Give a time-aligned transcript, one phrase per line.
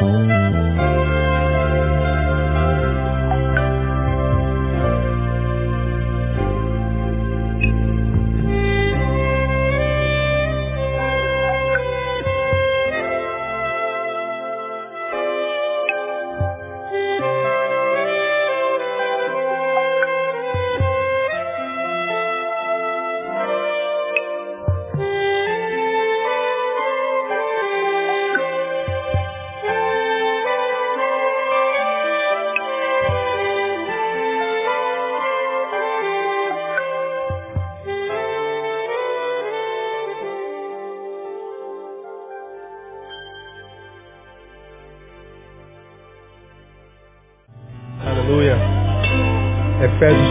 [0.00, 0.37] Efésios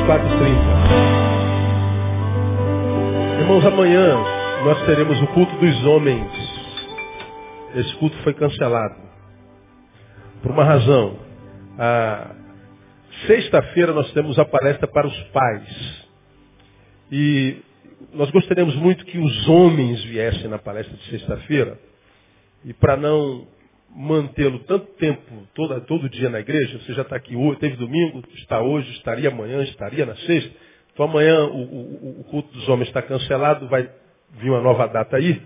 [0.07, 0.21] 4,30.
[3.41, 4.16] Irmãos, amanhã
[4.63, 6.31] nós teremos o culto dos homens.
[7.75, 8.95] Esse culto foi cancelado.
[10.41, 11.19] Por uma razão.
[13.27, 16.08] Sexta-feira nós temos a palestra para os pais.
[17.11, 17.58] E
[18.14, 21.77] nós gostaríamos muito que os homens viessem na palestra de sexta-feira.
[22.64, 23.45] E para não
[23.95, 28.23] mantê-lo tanto tempo, todo, todo dia na igreja, você já está aqui hoje, teve domingo,
[28.35, 30.52] está hoje, estaria amanhã, estaria na sexta.
[30.93, 33.89] Então amanhã o, o, o culto dos homens está cancelado, vai
[34.39, 35.41] vir uma nova data aí,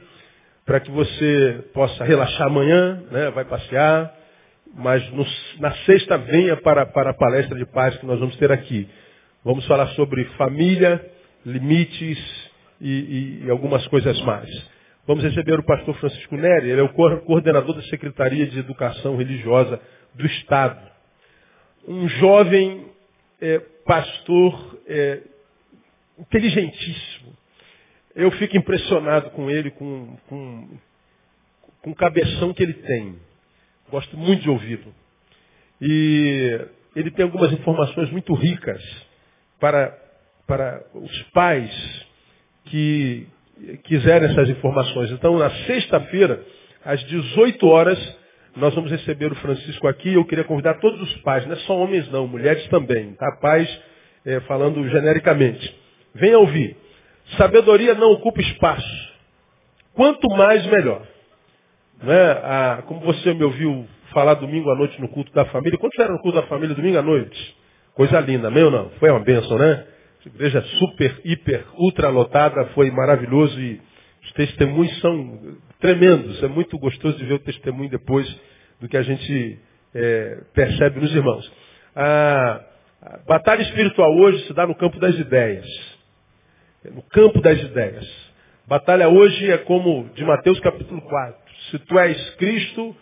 [0.66, 4.14] para que você possa relaxar amanhã, né, vai passear,
[4.73, 5.25] mas no,
[5.59, 8.88] na sexta venha para, para a palestra de paz que nós vamos ter aqui.
[9.44, 11.03] Vamos falar sobre família,
[11.45, 12.19] limites
[12.80, 14.71] e, e, e algumas coisas mais.
[15.08, 16.90] Vamos receber o pastor Francisco Neri, ele é o
[17.24, 19.82] coordenador da Secretaria de Educação Religiosa
[20.14, 20.92] do Estado.
[21.88, 22.86] Um jovem
[23.42, 25.22] é, pastor é,
[26.20, 27.36] inteligentíssimo.
[28.16, 30.70] Eu fico impressionado com ele, com, com,
[31.82, 33.16] com o cabeção que ele tem.
[33.90, 34.94] Gosto muito de ouvi-lo.
[35.81, 38.81] E ele tem algumas informações muito ricas
[39.59, 39.98] para,
[40.46, 42.06] para os pais
[42.66, 43.28] que,
[43.84, 45.12] quiserem essas informações.
[45.12, 46.44] Então, na sexta-feira,
[46.84, 48.17] às 18 horas,
[48.56, 50.13] nós vamos receber o Francisco aqui.
[50.13, 53.31] Eu queria convidar todos os pais, não é só homens não, mulheres também, tá?
[53.41, 53.81] Pais,
[54.25, 55.75] é, falando genericamente.
[56.13, 56.75] Venha ouvir.
[57.38, 59.12] Sabedoria não ocupa espaço.
[59.94, 61.01] Quanto mais, melhor.
[62.01, 62.81] Né?
[62.88, 65.78] Como você me ouviu falar domingo à noite no culto da família.
[65.78, 67.57] Quantos eram no culto da família domingo à noite?
[67.94, 68.89] Coisa linda, meu não?
[69.00, 69.85] Foi uma bênção, né?
[70.26, 73.82] Igreja super, hiper, ultra lotada, foi maravilhoso e
[74.24, 76.42] os testemunhos são tremendos.
[76.44, 78.28] É muito gostoso de ver o testemunho depois
[78.80, 79.60] do que a gente
[79.94, 81.52] é, percebe nos irmãos.
[81.96, 82.62] A,
[83.02, 85.68] a batalha espiritual hoje se dá no campo das ideias.
[86.86, 88.31] No campo das ideias.
[88.68, 91.36] Batalha hoje é como de Mateus capítulo 4.
[91.72, 92.96] Se tu és Cristo,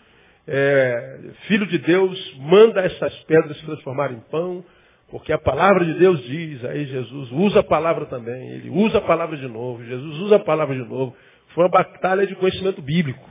[0.46, 4.64] é, Filho de Deus, manda essas pedras se transformarem em pão.
[5.10, 9.00] Porque a palavra de Deus diz, aí Jesus usa a palavra também, ele usa a
[9.00, 11.16] palavra de novo, Jesus usa a palavra de novo.
[11.48, 13.28] Foi uma batalha de conhecimento bíblico.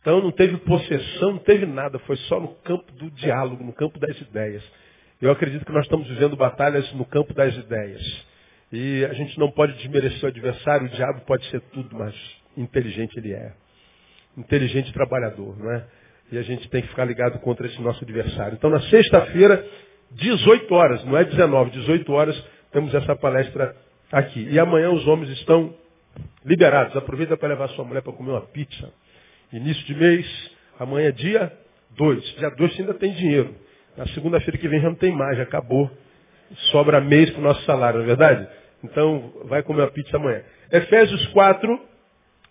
[0.00, 3.98] Então não teve possessão, não teve nada, foi só no campo do diálogo, no campo
[3.98, 4.62] das ideias.
[5.20, 8.26] Eu acredito que nós estamos vivendo batalhas no campo das ideias.
[8.72, 12.14] E a gente não pode desmerecer o adversário, o diabo pode ser tudo, mas
[12.56, 13.52] inteligente ele é.
[14.36, 15.84] Inteligente trabalhador, não é?
[16.30, 18.54] E a gente tem que ficar ligado contra esse nosso adversário.
[18.54, 19.64] Então na sexta-feira
[20.12, 23.74] 18 horas, não é 19, 18 horas temos essa palestra
[24.12, 24.48] aqui.
[24.50, 25.74] E amanhã os homens estão
[26.44, 26.96] liberados.
[26.96, 28.92] Aproveita para levar sua mulher para comer uma pizza.
[29.52, 31.52] Início de mês, amanhã é dia
[31.96, 32.22] 2.
[32.36, 33.54] Dia 2 ainda tem dinheiro.
[33.96, 35.90] Na segunda-feira que vem já não tem mais, já acabou.
[36.70, 38.46] Sobra mês para o nosso salário, não é verdade?
[38.84, 40.42] Então, vai comer uma pizza amanhã.
[40.70, 41.80] Efésios 4,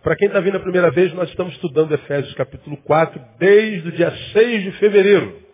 [0.03, 3.91] para quem está vindo a primeira vez, nós estamos estudando Efésios capítulo 4, desde o
[3.91, 5.44] dia 6 de fevereiro.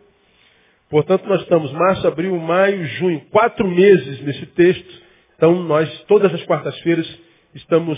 [0.92, 5.02] Portanto, nós estamos março, abril, maio, junho, quatro meses nesse texto.
[5.38, 7.08] Então, nós, todas as quartas-feiras,
[7.56, 7.98] estamos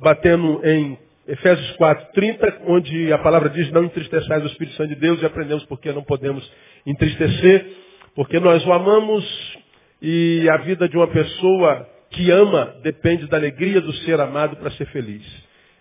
[0.00, 0.98] batendo em
[1.28, 5.26] Efésios 4, 30, onde a palavra diz, não entristeçais o Espírito Santo de Deus, e
[5.26, 6.50] aprendemos porque não podemos
[6.86, 7.66] entristecer,
[8.14, 9.58] porque nós o amamos,
[10.00, 14.70] e a vida de uma pessoa que ama depende da alegria do ser amado para
[14.70, 15.22] ser feliz.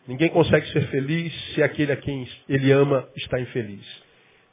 [0.05, 4.08] Ninguém consegue ser feliz se aquele a quem ele ama está infeliz.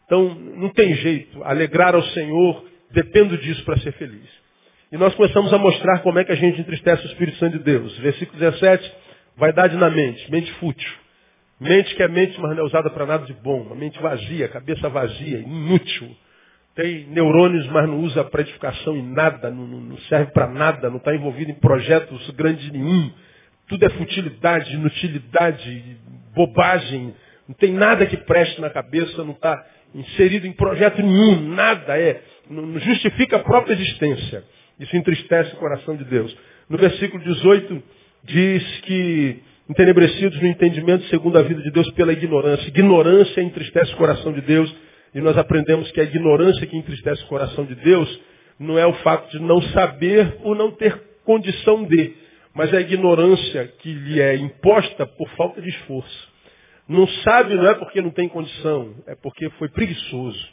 [0.07, 1.43] Então, não tem jeito.
[1.45, 4.29] Alegrar ao Senhor, dependo disso para ser feliz.
[4.91, 7.65] E nós começamos a mostrar como é que a gente entristece o Espírito Santo de
[7.65, 7.99] Deus.
[7.99, 8.93] Versículo 17,
[9.37, 10.91] vaidade na mente, mente fútil.
[11.59, 13.63] Mente que é mente, mas não é usada para nada de bom.
[13.63, 16.15] Uma mente vazia, cabeça vazia, inútil.
[16.75, 20.99] Tem neurônios, mas não usa para edificação em nada, não, não serve para nada, não
[20.99, 23.11] está envolvido em projetos grandes nenhum.
[23.67, 25.97] Tudo é futilidade, inutilidade,
[26.35, 27.15] bobagem.
[27.49, 29.65] Não tem nada que preste na cabeça, não está
[29.95, 34.45] inserido em projeto nenhum, nada, é, não justifica a própria existência.
[34.79, 36.37] Isso entristece o coração de Deus.
[36.69, 37.83] No versículo 18
[38.25, 42.69] diz que entenebrecidos no entendimento segundo a vida de Deus pela ignorância.
[42.69, 44.75] Ignorância entristece o coração de Deus
[45.15, 48.21] e nós aprendemos que a ignorância que entristece o coração de Deus
[48.59, 52.15] não é o fato de não saber ou não ter condição de,
[52.55, 56.36] mas é a ignorância que lhe é imposta por falta de esforço.
[56.89, 60.49] Não sabe não é porque não tem condição, é porque foi preguiçoso.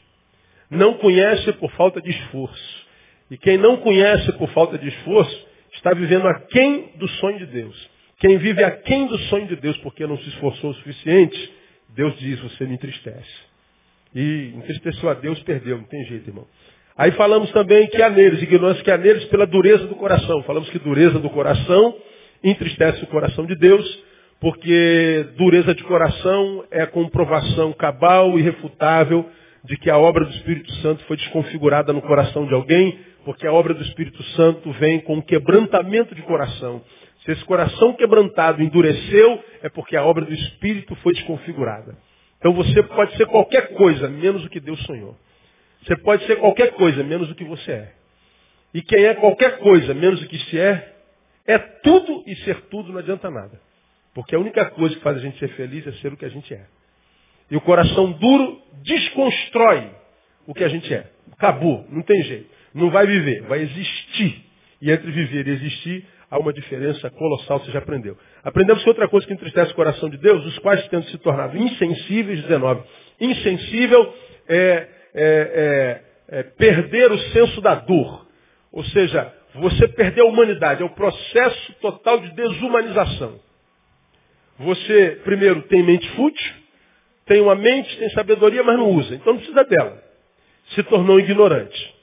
[0.70, 2.84] Não conhece por falta de esforço.
[3.30, 7.90] E quem não conhece por falta de esforço está vivendo aquém do sonho de Deus.
[8.20, 11.54] Quem vive aquém do sonho de Deus porque não se esforçou o suficiente,
[11.90, 13.54] Deus diz, você me entristece.
[14.16, 16.48] E entristeceu a Deus, perdeu, não tem jeito, irmão.
[16.96, 20.44] Aí falamos também que há neles, ignorância que há neles pela dureza do coração.
[20.44, 21.96] Falamos que dureza do coração
[22.44, 24.04] entristece o coração de Deus,
[24.44, 29.26] porque dureza de coração é comprovação cabal e refutável
[29.64, 33.54] de que a obra do Espírito Santo foi desconfigurada no coração de alguém, porque a
[33.54, 36.82] obra do Espírito Santo vem com quebrantamento de coração.
[37.24, 41.98] Se esse coração quebrantado endureceu, é porque a obra do Espírito foi desconfigurada.
[42.38, 45.16] Então você pode ser qualquer coisa, menos o que Deus sonhou.
[45.86, 47.94] Você pode ser qualquer coisa, menos o que você é.
[48.74, 50.96] E quem é qualquer coisa, menos o que se é,
[51.48, 53.58] é tudo e ser tudo não adianta nada.
[54.14, 56.30] Porque a única coisa que faz a gente ser feliz é ser o que a
[56.30, 56.66] gente é.
[57.50, 59.90] E o coração duro desconstrói
[60.48, 61.10] o que a gente é.
[61.32, 62.50] Acabou, não tem jeito.
[62.74, 64.44] Não vai viver, vai existir.
[64.82, 68.18] E entre viver e existir, há uma diferença colossal, você já aprendeu.
[68.44, 71.58] Aprendemos que outra coisa que entristece o coração de Deus, os quais tendo se tornado
[71.58, 72.84] insensíveis, 19.
[73.20, 74.14] Insensível
[74.48, 78.28] é, é, é, é perder o senso da dor.
[78.72, 83.40] Ou seja, você perdeu a humanidade, é o processo total de desumanização.
[84.60, 86.54] Você, primeiro, tem mente fútil,
[87.26, 89.16] tem uma mente, tem sabedoria, mas não usa.
[89.16, 90.04] Então não precisa dela.
[90.76, 91.94] Se tornou ignorante.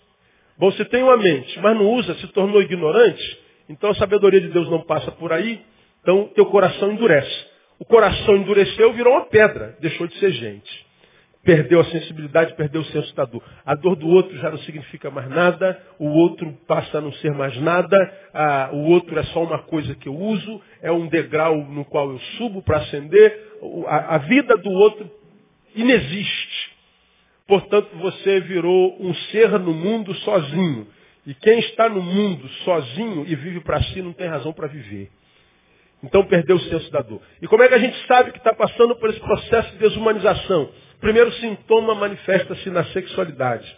[0.59, 4.69] Você tem uma mente, mas não usa, se tornou ignorante, então a sabedoria de Deus
[4.69, 5.59] não passa por aí,
[6.03, 7.47] então teu coração endurece.
[7.79, 10.87] O coração endureceu, virou uma pedra, deixou de ser gente.
[11.43, 13.43] Perdeu a sensibilidade, perdeu o senso da dor.
[13.65, 17.33] A dor do outro já não significa mais nada, o outro passa a não ser
[17.33, 17.97] mais nada,
[18.35, 22.11] a, o outro é só uma coisa que eu uso, é um degrau no qual
[22.11, 23.53] eu subo para ascender.
[23.87, 25.11] A, a vida do outro
[25.75, 26.71] inexiste.
[27.47, 30.87] Portanto, você virou um ser no mundo sozinho.
[31.27, 35.11] E quem está no mundo sozinho e vive para si não tem razão para viver.
[36.03, 37.21] Então perdeu o senso da dor.
[37.43, 40.71] E como é que a gente sabe que está passando por esse processo de desumanização?
[41.01, 43.77] Primeiro sintoma manifesta-se na sexualidade.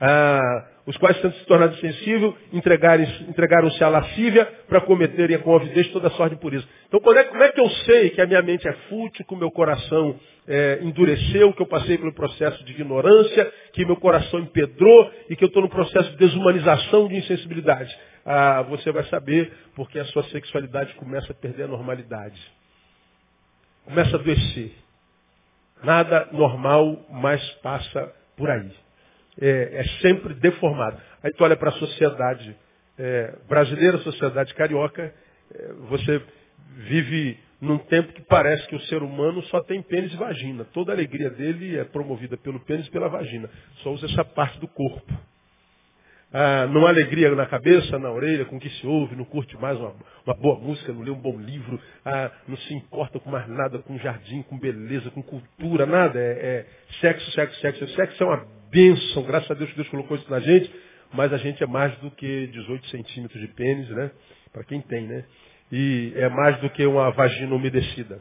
[0.00, 6.10] Ah, os quais, tendo se tornado insensível, entregaram-se à lascívia para cometerem com avidez toda
[6.10, 6.64] sorte de pureza.
[6.86, 9.36] Então, é, como é que eu sei que a minha mente é fútil, que o
[9.36, 10.14] meu coração
[10.46, 15.42] é, endureceu, que eu passei pelo processo de ignorância, que meu coração empedrou e que
[15.42, 17.92] eu estou no processo de desumanização, de insensibilidade?
[18.24, 22.40] Ah, você vai saber porque a sua sexualidade começa a perder a normalidade.
[23.84, 24.85] Começa a adoecer.
[25.82, 28.86] Nada normal mais passa por aí
[29.40, 31.00] é, é sempre deformado.
[31.22, 32.56] Aí tu olha para a sociedade
[32.98, 35.14] é, brasileira, sociedade carioca,
[35.54, 36.22] é, você
[36.88, 40.64] vive num tempo que parece que o ser humano só tem pênis e vagina.
[40.72, 43.48] Toda a alegria dele é promovida pelo pênis e pela vagina.
[43.82, 45.12] Só usa essa parte do corpo.
[46.38, 49.56] Ah, não há alegria na cabeça, na orelha, com o que se ouve, não curte
[49.56, 49.94] mais uma,
[50.26, 53.78] uma boa música, não lê um bom livro, ah, não se importa com mais nada,
[53.78, 56.20] com jardim, com beleza, com cultura, nada.
[56.20, 56.66] É, é
[57.00, 57.88] sexo, sexo, sexo.
[57.88, 60.70] Sexo é uma bênção, graças a Deus que Deus colocou isso na gente,
[61.10, 64.10] mas a gente é mais do que 18 centímetros de pênis, né?
[64.52, 65.24] Para quem tem, né?
[65.72, 68.20] E é mais do que uma vagina umedecida.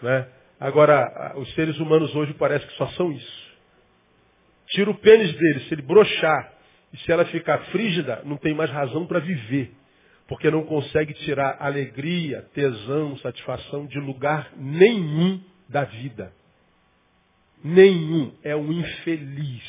[0.00, 0.26] Né?
[0.58, 3.44] Agora, os seres humanos hoje parece que só são isso.
[4.68, 6.53] Tira o pênis dele, se ele brochar
[6.94, 9.74] e se ela ficar frígida, não tem mais razão para viver.
[10.28, 16.32] Porque não consegue tirar alegria, tesão, satisfação de lugar nenhum da vida.
[17.64, 18.32] Nenhum.
[18.44, 19.64] É um infeliz.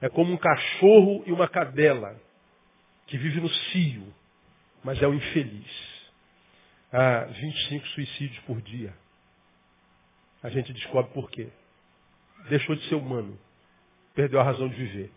[0.00, 2.16] É como um cachorro e uma cadela
[3.08, 4.14] que vive no cio,
[4.84, 6.10] mas é um infeliz.
[6.92, 8.94] Há 25 suicídios por dia.
[10.44, 11.48] A gente descobre por quê.
[12.48, 13.36] Deixou de ser humano.
[14.14, 15.10] Perdeu a razão de viver.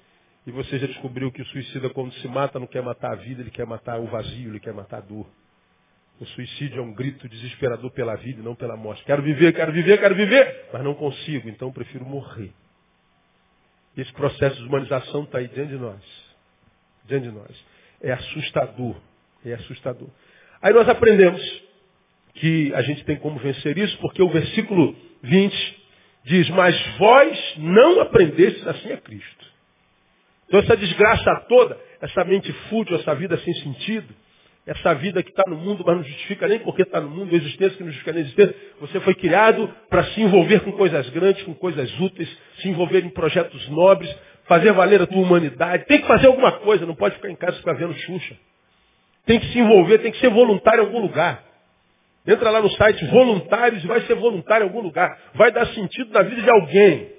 [0.45, 3.41] E você já descobriu que o suicida, quando se mata, não quer matar a vida,
[3.41, 5.25] ele quer matar o vazio, ele quer matar a dor.
[6.19, 9.03] O suicídio é um grito desesperador pela vida e não pela morte.
[9.03, 12.51] Quero viver, quero viver, quero viver, mas não consigo, então prefiro morrer.
[13.97, 16.01] Esse processo de humanização está aí diante de nós.
[17.05, 17.65] Diante de nós.
[18.01, 18.95] É assustador.
[19.45, 20.09] É assustador.
[20.62, 21.41] Aí nós aprendemos
[22.35, 25.83] que a gente tem como vencer isso, porque o versículo 20
[26.25, 29.52] Diz, mas vós não aprendestes assim a Cristo.
[30.53, 34.13] Então essa desgraça toda, essa mente fútil, essa vida sem sentido,
[34.67, 37.38] essa vida que está no mundo, mas não justifica nem porque está no mundo, a
[37.38, 38.55] existência que não justifica nem a existência.
[38.79, 43.10] Você foi criado para se envolver com coisas grandes, com coisas úteis, se envolver em
[43.10, 45.88] projetos nobres, fazer valer a tua humanidade.
[45.88, 48.38] Tem que fazer alguma coisa, não pode ficar em casa ficar vendo Xuxa.
[49.25, 51.43] Tem que se envolver, tem que ser voluntário em algum lugar.
[52.27, 55.17] Entra lá no site voluntários e vai ser voluntário em algum lugar.
[55.33, 57.12] Vai dar sentido na vida de alguém.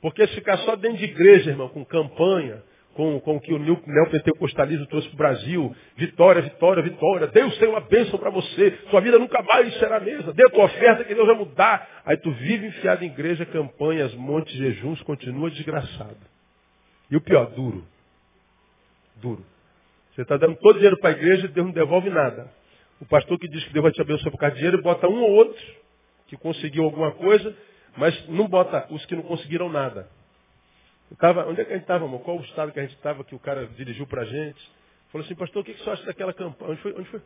[0.00, 2.62] Porque se ficar só dentro de igreja, irmão, com campanha,
[2.94, 5.76] com, com o que o neopentecostalismo trouxe para o Brasil.
[5.96, 7.26] Vitória, vitória, vitória.
[7.28, 8.78] Deus tem uma bênção para você.
[8.90, 10.32] Sua vida nunca mais será a mesma.
[10.32, 12.02] Dê a tua oferta que Deus vai mudar.
[12.04, 16.16] Aí tu vive enfiado em igreja, campanhas, montes, jejuns, continua desgraçado.
[17.10, 17.84] E o pior, duro.
[19.16, 19.44] Duro.
[20.14, 22.50] Você está dando todo o dinheiro para a igreja e Deus não devolve nada.
[23.00, 25.22] O pastor que diz que Deus vai te abençoar por causa de dinheiro, bota um
[25.22, 25.62] ou outro
[26.26, 27.56] que conseguiu alguma coisa,
[27.96, 30.08] mas não bota os que não conseguiram nada.
[31.18, 32.20] tava, onde é que a gente estava, amor?
[32.20, 34.70] Qual o estado que a gente estava que o cara dirigiu para a gente?
[35.10, 36.72] Falou assim, pastor, o que, que você acha daquela campanha?
[36.72, 36.92] Onde foi?
[36.92, 37.20] Onde foi?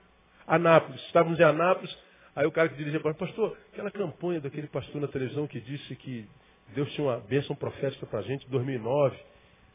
[0.47, 1.01] Anápolis.
[1.03, 1.97] Estávamos em Anápolis.
[2.35, 5.95] Aí o cara que dirigia para pastor, aquela campanha daquele pastor na televisão que disse
[5.97, 6.29] que
[6.75, 9.17] Deus tinha uma bênção profética para a gente em 2009.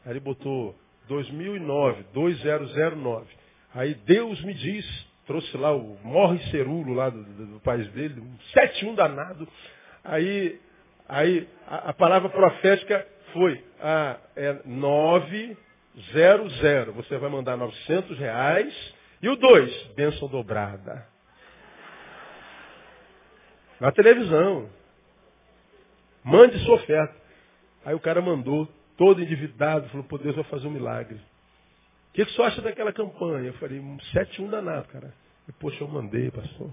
[0.04, 0.76] Aí ele botou
[1.08, 3.26] 2009, 2009.
[3.74, 8.20] Aí Deus me diz, trouxe lá o morre cerulo lá do, do, do país dele,
[8.20, 9.48] um 71 danado.
[10.04, 10.60] Aí,
[11.10, 16.94] aí a, a, palavra profética foi a, é 900.
[16.94, 18.94] Você vai mandar 900 reais.
[19.22, 21.06] E o 2, bênção dobrada.
[23.78, 24.68] Na televisão.
[26.22, 27.14] Mande sua oferta.
[27.84, 31.20] Aí o cara mandou todo endividado, falou, pô, Deus vai fazer um milagre.
[32.10, 33.46] O que, que você acha daquela campanha?
[33.46, 35.14] Eu falei, um 7 1 danado, cara.
[35.48, 36.70] E, poxa, eu mandei, pastor.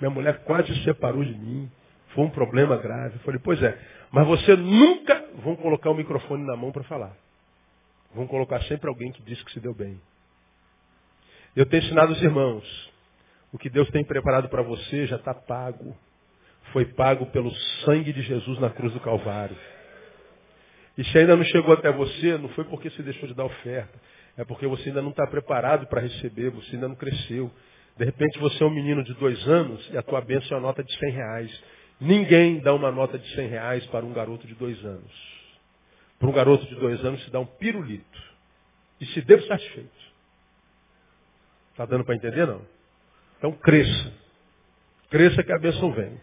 [0.00, 1.70] Minha mulher quase se separou de mim.
[2.14, 3.16] Foi um problema grave.
[3.16, 3.78] Eu falei, pois é,
[4.10, 7.16] mas você nunca vão colocar o microfone na mão para falar.
[8.14, 9.98] Vão colocar sempre alguém que disse que se deu bem.
[11.56, 12.92] Eu tenho ensinado os irmãos.
[13.52, 15.96] O que Deus tem preparado para você já está pago.
[16.72, 17.50] Foi pago pelo
[17.84, 19.56] sangue de Jesus na cruz do Calvário.
[20.96, 23.98] E se ainda não chegou até você, não foi porque você deixou de dar oferta.
[24.36, 27.50] É porque você ainda não está preparado para receber, você ainda não cresceu.
[27.96, 30.68] De repente você é um menino de dois anos e a tua bênção é uma
[30.68, 31.62] nota de cem reais.
[32.02, 35.12] Ninguém dá uma nota de cem reais para um garoto de dois anos.
[36.18, 38.22] Para um garoto de dois anos se dá um pirulito.
[39.00, 40.02] E se deu satisfeito.
[41.70, 42.60] Está dando para entender não?
[43.38, 44.12] Então cresça.
[45.10, 46.20] Cresça que a bênção vem.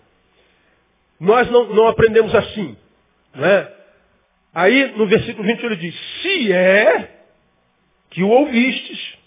[1.18, 2.76] Nós não, não aprendemos assim.
[3.34, 3.76] Não é?
[4.54, 7.24] Aí no versículo 21 ele diz, se é
[8.10, 9.18] que o ouvistes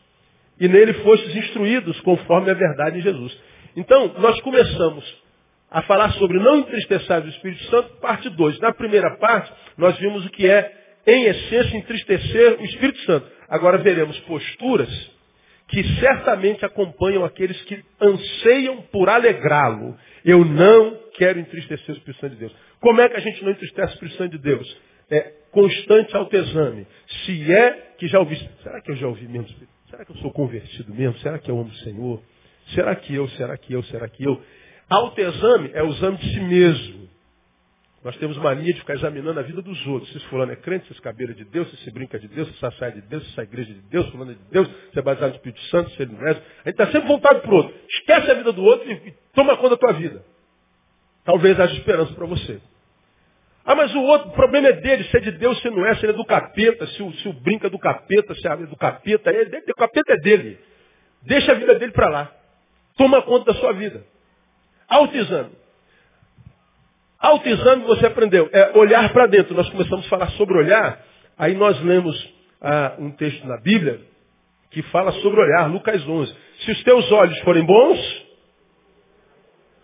[0.60, 3.38] e nele fostes instruídos conforme a verdade em Jesus.
[3.74, 5.22] Então, nós começamos
[5.72, 8.60] a falar sobre não entristecer o Espírito Santo, parte 2.
[8.60, 10.72] Na primeira parte, nós vimos o que é,
[11.06, 13.26] em essência, entristecer o Espírito Santo.
[13.48, 15.10] Agora veremos posturas
[15.68, 19.96] que certamente acompanham aqueles que anseiam por alegrá-lo.
[20.24, 22.54] Eu não quero entristecer o Espírito Santo de Deus.
[22.78, 24.76] Como é que a gente não entristece o Espírito Santo de Deus?
[25.12, 26.86] é, constante autoexame.
[27.24, 29.48] Se é que já ouvi, será que eu já ouvi mesmo?
[29.90, 31.18] Será que eu sou convertido mesmo?
[31.18, 32.22] Será que eu amo o Senhor?
[32.74, 34.42] Será que eu, será que eu, será que eu?
[34.92, 37.08] Autoexame é o exame de si mesmo.
[38.04, 40.10] Nós temos mania de ficar examinando a vida dos outros.
[40.10, 42.28] Se esse fulano é crente, se esse cabelo é de Deus, se esse brinca de
[42.28, 44.44] Deus, se essa sai de Deus, se essa igreja é de Deus, fulano é de
[44.50, 46.30] Deus, se é baseado no Espírito Santo, se ele não é.
[46.30, 47.74] A gente está sempre voltado para o outro.
[47.88, 50.22] Esquece a vida do outro e, toma conta da tua vida.
[51.24, 52.60] Talvez haja esperança para você.
[53.64, 55.94] Ah, mas o outro o problema é dele, se é de Deus, se não é,
[55.94, 58.76] se ele é do capeta, se o, se o brinca do capeta, se é do
[58.76, 60.58] capeta, é dele, o capeta é dele.
[61.22, 62.32] Deixa a vida dele para lá.
[62.96, 64.04] Toma conta da sua vida.
[64.92, 65.50] Autoexame.
[67.18, 68.50] Autoexame você aprendeu.
[68.52, 69.54] É olhar para dentro.
[69.54, 71.00] Nós começamos a falar sobre olhar.
[71.38, 74.00] Aí nós lemos ah, um texto na Bíblia
[74.70, 76.34] que fala sobre olhar, Lucas 11.
[76.60, 78.26] Se os teus olhos forem bons,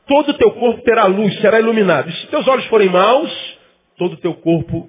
[0.07, 2.09] todo o teu corpo terá luz, será iluminado.
[2.09, 3.59] E se teus olhos forem maus,
[3.97, 4.89] todo o teu corpo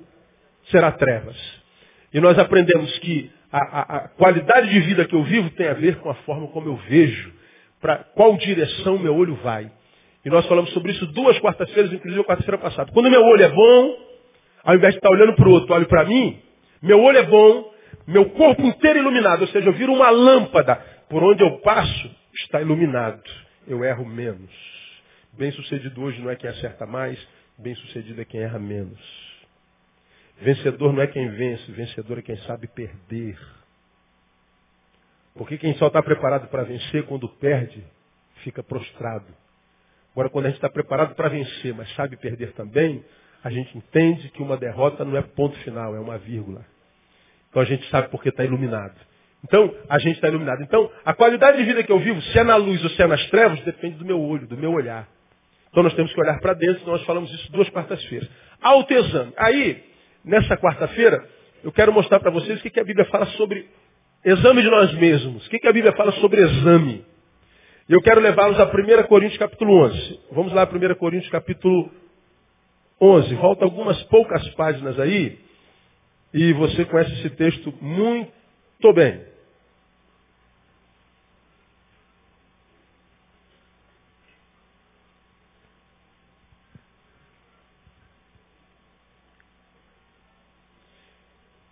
[0.69, 1.37] será trevas.
[2.13, 5.73] E nós aprendemos que a, a, a, qualidade de vida que eu vivo tem a
[5.73, 7.33] ver com a forma como eu vejo,
[7.81, 9.71] para qual direção meu olho vai.
[10.25, 12.91] E nós falamos sobre isso duas quartas-feiras, inclusive a quarta-feira passada.
[12.91, 13.97] Quando meu olho é bom,
[14.63, 16.41] ao invés de estar olhando para o outro, olho para mim,
[16.81, 17.73] meu olho é bom,
[18.07, 20.75] meu corpo inteiro iluminado, ou seja, eu viro uma lâmpada.
[21.09, 22.11] Por onde eu passo,
[22.41, 23.23] está iluminado.
[23.67, 24.51] Eu erro menos.
[25.33, 27.19] Bem sucedido hoje não é quem acerta mais,
[27.59, 28.97] Bem-sucedido é quem erra menos.
[30.39, 33.37] Vencedor não é quem vence, vencedor é quem sabe perder.
[35.33, 37.85] Porque quem só está preparado para vencer, quando perde,
[38.45, 39.27] fica prostrado.
[40.19, 43.05] Agora, quando a gente está preparado para vencer, mas sabe perder também,
[43.41, 46.65] a gente entende que uma derrota não é ponto final, é uma vírgula.
[47.49, 48.95] Então a gente sabe porque está iluminado.
[49.45, 50.61] Então, a gente está iluminado.
[50.61, 53.07] Então, a qualidade de vida que eu vivo, se é na luz ou se é
[53.07, 55.07] nas trevas, depende do meu olho, do meu olhar.
[55.69, 58.29] Então nós temos que olhar para dentro, nós falamos isso duas quartas-feiras.
[58.61, 59.31] Autoexame.
[59.37, 59.81] Aí,
[60.25, 61.23] nessa quarta-feira,
[61.63, 63.69] eu quero mostrar para vocês o que, que a Bíblia fala sobre
[64.25, 65.47] exame de nós mesmos.
[65.47, 67.05] O que, que a Bíblia fala sobre exame.
[67.89, 70.19] E eu quero levá-los a 1 Coríntios capítulo 11.
[70.31, 71.89] Vamos lá, 1 Coríntios capítulo
[73.01, 73.33] 11.
[73.33, 75.39] Volta algumas poucas páginas aí.
[76.31, 79.25] E você conhece esse texto muito bem.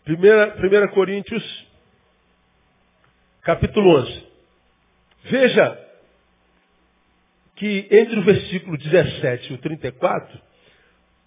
[0.03, 1.67] Primeira, primeira Coríntios,
[3.43, 4.27] capítulo 11.
[5.25, 5.86] Veja
[7.57, 10.39] que entre o versículo 17 e o 34,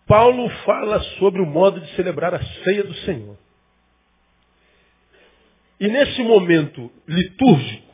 [0.06, 3.36] Paulo fala sobre o modo de celebrar a ceia do Senhor.
[5.78, 7.92] E nesse momento litúrgico,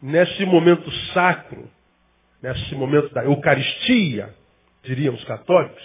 [0.00, 1.70] nesse momento sacro,
[2.42, 4.34] nesse momento da Eucaristia,
[4.82, 5.82] diríamos católicos,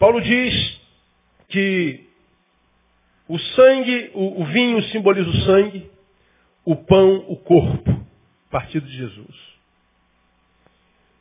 [0.00, 0.80] Paulo diz
[1.48, 2.08] que
[3.28, 5.90] o sangue, o, o vinho simboliza o sangue,
[6.64, 7.95] o pão, o corpo
[8.56, 9.36] partido de Jesus.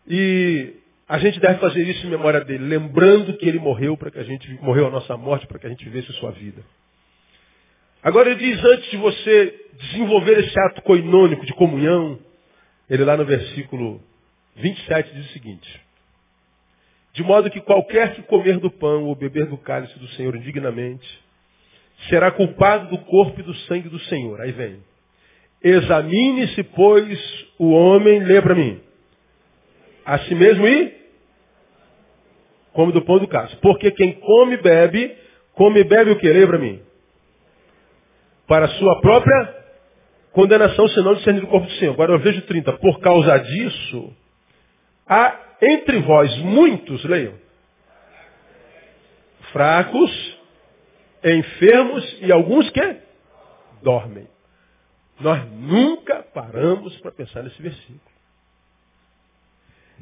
[0.07, 0.73] E
[1.05, 4.23] a gente deve fazer isso em memória dele, lembrando que ele morreu para que a
[4.23, 6.63] gente morreu a nossa morte para que a gente vivesse a sua vida.
[8.01, 12.17] Agora ele diz antes de você desenvolver esse ato coinônico de comunhão,
[12.89, 14.01] ele lá no versículo
[14.55, 15.81] 27 diz o seguinte:
[17.11, 21.05] De modo que qualquer que comer do pão ou beber do cálice do Senhor indignamente,
[22.07, 24.39] será culpado do corpo e do sangue do Senhor.
[24.39, 24.94] Aí vem.
[25.67, 28.79] Examine-se, pois, o homem, lê para mim,
[30.05, 30.93] a si mesmo e
[32.71, 33.57] come do pão do caso.
[33.61, 35.17] Porque quem come e bebe,
[35.53, 36.31] come e bebe o que?
[36.31, 36.79] Lê para mim.
[38.47, 39.55] Para sua própria
[40.33, 41.93] condenação, senão discernir o corpo do Senhor.
[41.93, 42.73] Agora eu vejo 30.
[42.73, 44.13] Por causa disso,
[45.07, 47.33] há entre vós muitos, leiam,
[49.51, 50.37] fracos,
[51.23, 52.97] enfermos e alguns que
[53.81, 54.34] dormem.
[55.19, 58.15] Nós nunca paramos para pensar nesse versículo.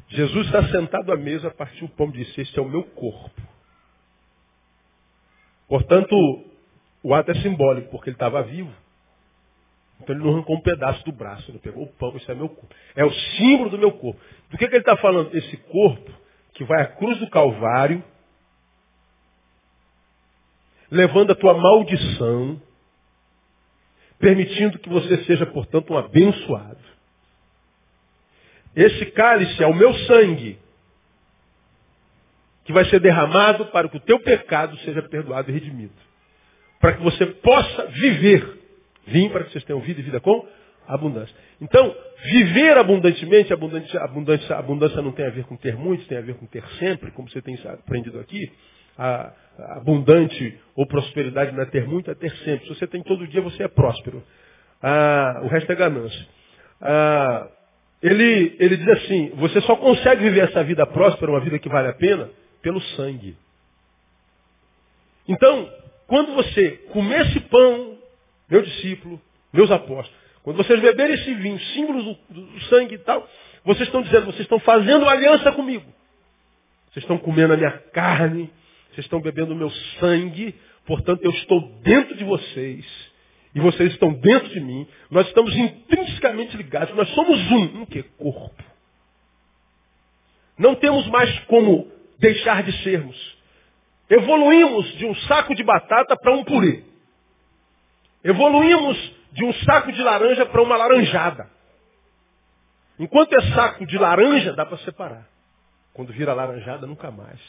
[0.09, 3.41] Jesus está sentado à mesa, partiu o pão e disse, este é o meu corpo.
[5.67, 6.15] Portanto,
[7.03, 8.73] o ato é simbólico, porque ele estava vivo.
[9.99, 12.49] Então ele não arrancou um pedaço do braço, ele pegou o pão, isso é meu
[12.49, 12.75] corpo.
[12.95, 14.19] É o símbolo do meu corpo.
[14.49, 15.33] Do que, que ele está falando?
[15.35, 16.11] Esse corpo
[16.53, 18.03] que vai à cruz do Calvário,
[20.91, 22.61] levando a tua maldição,
[24.23, 26.77] permitindo que você seja, portanto, um abençoado.
[28.73, 30.57] Esse cálice é o meu sangue,
[32.63, 35.93] que vai ser derramado para que o teu pecado seja perdoado e redimido.
[36.79, 38.61] Para que você possa viver.
[39.05, 40.47] Vim para que vocês tenham vida e vida com
[40.87, 41.35] abundância.
[41.59, 46.21] Então, viver abundantemente, abundância, abundância, abundância não tem a ver com ter muito, tem a
[46.21, 48.49] ver com ter sempre, como você tem aprendido aqui.
[48.97, 49.31] A,
[49.75, 52.67] abundante ou prosperidade não é ter muito, é ter sempre.
[52.67, 54.23] Se você tem todo dia, você é próspero.
[54.81, 56.27] Ah, o resto é ganância.
[56.81, 57.47] Ah,
[58.01, 61.87] ele, ele diz assim, você só consegue viver essa vida próspera, uma vida que vale
[61.87, 62.29] a pena,
[62.61, 63.37] pelo sangue.
[65.27, 65.69] Então,
[66.07, 67.97] quando você comer esse pão,
[68.49, 69.21] meu discípulo,
[69.53, 70.11] meus apóstolos,
[70.43, 73.25] quando vocês beberem esse vinho, símbolos do, do sangue e tal,
[73.63, 75.85] vocês estão dizendo, vocês estão fazendo aliança comigo.
[76.91, 78.51] Vocês estão comendo a minha carne,
[78.93, 82.85] vocês estão bebendo o meu sangue, portanto eu estou dentro de vocês.
[83.55, 84.87] E vocês estão dentro de mim.
[85.11, 86.95] Nós estamos intrinsecamente ligados.
[86.95, 87.81] Nós somos um.
[87.81, 88.01] Um que?
[88.03, 88.63] Corpo.
[90.57, 93.37] Não temos mais como deixar de sermos.
[94.09, 96.83] Evoluímos de um saco de batata para um purê.
[98.23, 101.49] Evoluímos de um saco de laranja para uma laranjada.
[102.97, 105.27] Enquanto é saco de laranja, dá para separar.
[105.93, 107.39] Quando vira laranjada, nunca mais.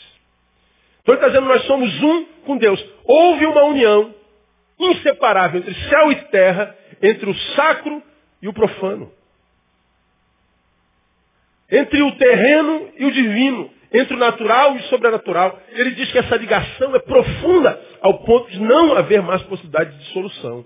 [1.05, 2.83] Então ele está dizendo, nós somos um com Deus.
[3.05, 4.15] Houve uma união
[4.81, 8.03] inseparável entre céu e terra, entre o sacro
[8.41, 9.13] e o profano.
[11.71, 15.61] Entre o terreno e o divino, entre o natural e o sobrenatural.
[15.73, 20.05] Ele diz que essa ligação é profunda ao ponto de não haver mais possibilidade de
[20.05, 20.65] dissolução.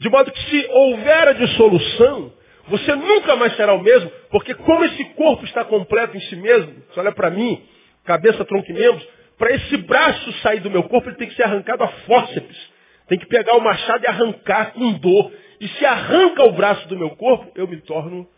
[0.00, 2.32] De modo que se houver a dissolução,
[2.68, 6.74] você nunca mais será o mesmo, porque como esse corpo está completo em si mesmo,
[6.90, 7.62] você olha para mim,
[8.04, 9.06] cabeça, tronco e membros,
[9.38, 12.70] para esse braço sair do meu corpo, ele tem que ser arrancado a fórceps.
[13.08, 15.32] Tem que pegar o machado e arrancar com dor.
[15.60, 18.28] E se arranca o braço do meu corpo, eu me torno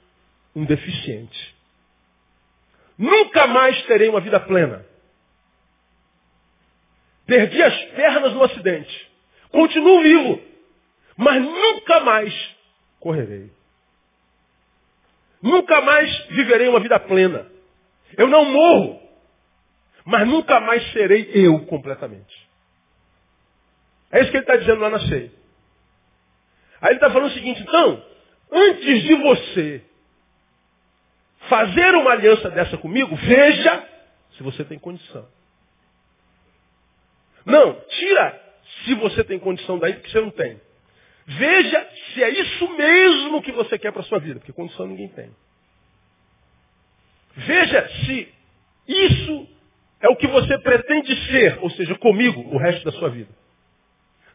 [0.55, 1.57] um deficiente.
[2.97, 4.85] nunca mais terei uma vida plena.
[7.27, 9.09] Perdi as pernas no acidente.
[9.51, 10.43] Continuo vivo,
[11.17, 12.57] mas nunca mais
[12.99, 13.51] correrei.
[15.41, 17.47] Nunca mais viverei uma vida plena.
[18.17, 19.01] Eu não morro,
[20.09, 22.49] mas nunca mais serei eu completamente.
[24.11, 25.31] É isso que ele está dizendo lá na ceia.
[26.81, 28.03] Aí ele está falando o seguinte, então,
[28.51, 29.85] antes de você
[31.41, 33.87] fazer uma aliança dessa comigo, veja
[34.35, 35.29] se você tem condição.
[37.45, 40.59] Não, tira se você tem condição daí, porque você não tem.
[41.27, 45.09] Veja se é isso mesmo que você quer para a sua vida, porque condição ninguém
[45.09, 45.31] tem.
[47.37, 48.35] Veja se
[48.87, 49.58] isso
[50.01, 53.31] é o que você pretende ser, ou seja, comigo, o resto da sua vida.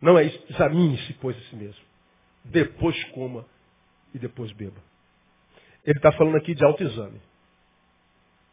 [0.01, 0.43] Não é isso.
[0.49, 1.81] Examine-se, pois, a si mesmo.
[2.43, 3.45] Depois coma
[4.13, 4.81] e depois beba.
[5.85, 7.21] Ele está falando aqui de autoexame.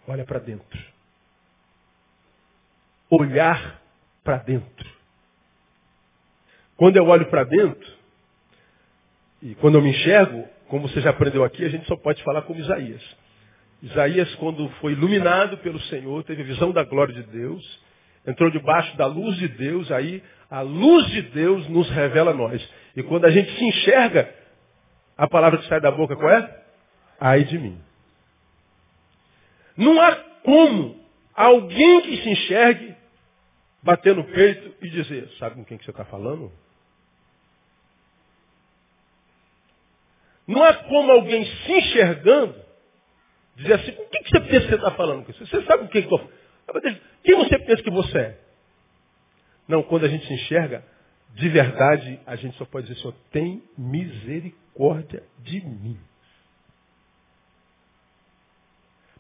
[0.07, 0.81] Olha para dentro.
[3.11, 3.83] Olhar
[4.23, 4.89] para dentro.
[6.77, 7.93] Quando eu olho para dentro,
[9.43, 12.43] e quando eu me enxergo, como você já aprendeu aqui, a gente só pode falar
[12.43, 13.03] como Isaías.
[13.83, 17.81] Isaías, quando foi iluminado pelo Senhor, teve a visão da glória de Deus,
[18.27, 22.67] entrou debaixo da luz de Deus, aí a luz de Deus nos revela a nós.
[22.95, 24.35] E quando a gente se enxerga,
[25.17, 26.63] a palavra que sai da boca qual é?
[27.19, 27.81] Ai de mim.
[29.77, 30.15] Não há
[30.45, 31.01] como
[31.35, 32.95] alguém que se enxergue
[33.83, 36.53] bater no peito e dizer, sabe com quem que você está falando?
[40.47, 42.70] Não há como alguém se enxergando
[43.63, 45.47] dizer assim, o que, que você pensa que você está falando com isso?
[45.47, 47.01] Você sabe o que, estou falando?
[47.23, 48.39] Quem você pensa que você é?
[49.69, 50.85] Não, quando a gente se enxerga,
[51.35, 55.99] de verdade, a gente só pode dizer, Senhor, tem misericórdia de mim.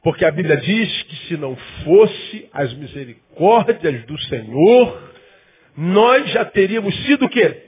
[0.02, 5.12] Porque a Bíblia diz que se não fosse as misericórdias do Senhor,
[5.76, 7.64] nós já teríamos sido o quê?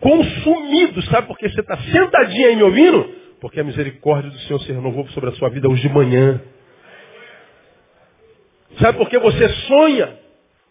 [0.00, 1.04] Consumidos.
[1.06, 3.17] Sabe por que você está sentadinho aí me ouvindo?
[3.40, 6.40] Porque a misericórdia do Senhor se renovou sobre a sua vida hoje de manhã.
[8.80, 10.18] Sabe por que você sonha?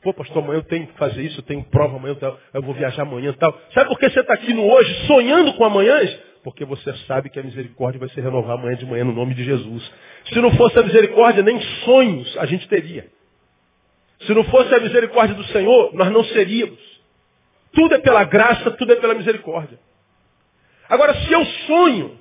[0.02, 2.16] Pô, pastor, amanhã eu tenho que fazer isso, eu tenho prova amanhã,
[2.54, 3.58] eu vou viajar amanhã e tal.
[3.74, 6.18] Sabe por que você está aqui no hoje, sonhando com amanhãs?
[6.44, 9.44] Porque você sabe que a misericórdia vai se renovar amanhã de manhã no nome de
[9.44, 9.92] Jesus.
[10.26, 13.08] Se não fosse a misericórdia, nem sonhos a gente teria.
[14.22, 16.80] Se não fosse a misericórdia do Senhor, nós não seríamos.
[17.74, 19.78] Tudo é pela graça, tudo é pela misericórdia.
[20.90, 22.18] Agora, se eu sonho,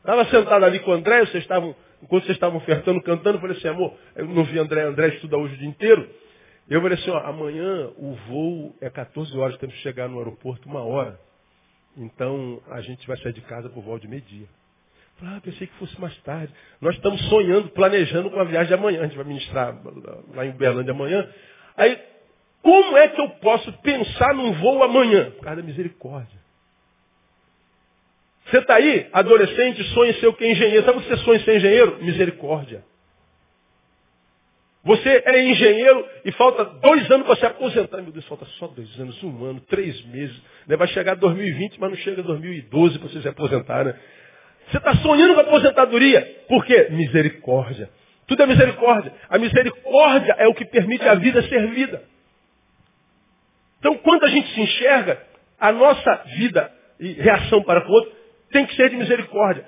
[0.00, 3.68] estava sentado ali com o André, vocês estavam, enquanto vocês estavam ofertando, cantando, falei assim,
[3.68, 6.08] amor, eu não vi André, André estuda hoje o dia inteiro.
[6.68, 10.68] Eu falei assim, ó, amanhã o voo é 14 horas, temos que chegar no aeroporto
[10.68, 11.18] uma hora.
[11.96, 14.46] Então a gente vai sair de casa por volta de meio-dia.
[15.22, 16.52] Ah, pensei que fosse mais tarde.
[16.80, 19.00] Nós estamos sonhando, planejando com a viagem de amanhã.
[19.00, 19.76] A gente vai ministrar
[20.32, 21.28] lá em Uberlândia amanhã.
[21.76, 21.98] Aí,
[22.62, 25.32] como é que eu posso pensar num voo amanhã?
[25.32, 26.37] Por causa da misericórdia.
[28.50, 30.84] Você está aí, adolescente, sonha em ser o que é engenheiro.
[30.84, 31.98] Sabe o que você sonha em ser engenheiro?
[32.02, 32.82] Misericórdia.
[34.84, 38.00] Você é engenheiro e falta dois anos para se aposentar.
[38.00, 40.34] Meu Deus, falta só dois anos, um ano, três meses.
[40.66, 40.76] Né?
[40.76, 43.84] Vai chegar 2020, mas não chega 2012 para você se aposentar.
[43.84, 43.94] Né?
[44.70, 46.44] Você está sonhando com aposentadoria.
[46.48, 46.88] Por quê?
[46.90, 47.90] Misericórdia.
[48.26, 49.12] Tudo é misericórdia.
[49.28, 52.02] A misericórdia é o que permite a vida ser vida.
[53.78, 55.22] Então, quando a gente se enxerga,
[55.60, 58.17] a nossa vida e reação para com o outro
[58.50, 59.64] tem que ser de misericórdia.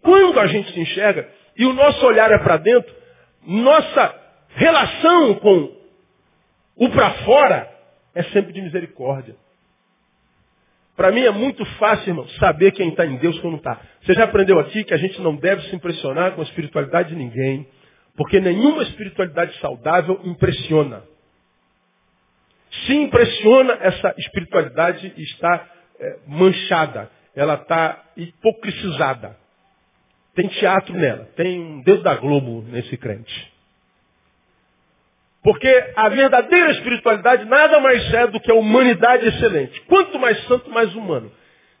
[0.00, 2.92] Quando a gente se enxerga e o nosso olhar é para dentro,
[3.44, 4.14] nossa
[4.48, 5.76] relação com
[6.76, 7.70] o para fora
[8.14, 9.36] é sempre de misericórdia.
[10.96, 13.80] Para mim é muito fácil, irmão, saber quem está em Deus e quem não está.
[14.02, 17.16] Você já aprendeu aqui que a gente não deve se impressionar com a espiritualidade de
[17.16, 17.66] ninguém,
[18.16, 21.02] porque nenhuma espiritualidade saudável impressiona.
[22.86, 29.36] Se impressiona, essa espiritualidade está é, manchada, ela está hipocrisizada.
[30.34, 33.52] Tem teatro nela, tem um dedo da Globo nesse crente.
[35.42, 39.80] Porque a verdadeira espiritualidade nada mais é do que a humanidade excelente.
[39.82, 41.30] Quanto mais santo, mais humano.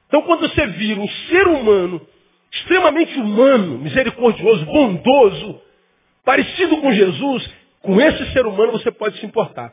[0.08, 2.06] Então quando você vira um ser humano,
[2.50, 5.62] extremamente humano, misericordioso, bondoso,
[6.24, 9.72] parecido com Jesus, com esse ser humano você pode se importar.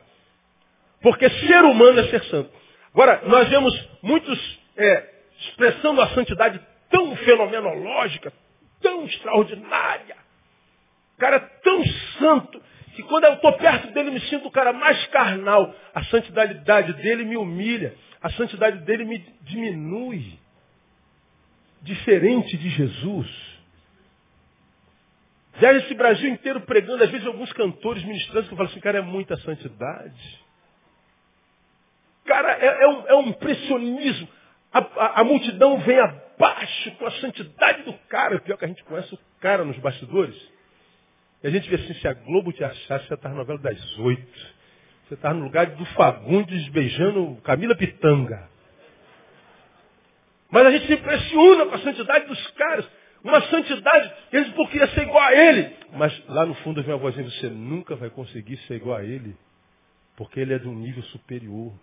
[1.01, 2.49] Porque ser humano é ser santo.
[2.93, 8.33] Agora, nós vemos muitos é, expressando a santidade tão fenomenológica,
[8.81, 10.15] tão extraordinária.
[11.17, 11.83] Cara tão
[12.17, 12.61] santo,
[12.95, 15.73] que quando eu estou perto dele, me sinto o cara mais carnal.
[15.93, 17.95] A santidade dele me humilha.
[18.21, 20.39] A santidade dele me diminui.
[21.81, 23.49] Diferente de Jesus.
[25.59, 29.01] Viaja esse Brasil inteiro pregando, às vezes alguns cantores ministrando que falam assim, cara, é
[29.01, 30.39] muita santidade.
[32.25, 34.27] Cara, é, é, um, é um, impressionismo.
[34.71, 38.35] A, a, multidão vem abaixo com a santidade do cara.
[38.35, 40.35] O pior é que a gente conhece o cara nos bastidores.
[41.43, 43.97] E a gente vê assim, se a Globo te achasse, você está na novela das
[43.99, 44.59] oito.
[45.07, 48.47] Você está no lugar do Fagundes beijando Camila Pitanga.
[50.51, 52.87] Mas a gente se impressiona com a santidade dos caras.
[53.23, 55.75] Uma santidade, eles porque ia ser igual a ele.
[55.93, 59.35] Mas lá no fundo vem a vozinha, você nunca vai conseguir ser igual a ele.
[60.15, 61.73] Porque ele é de um nível superior.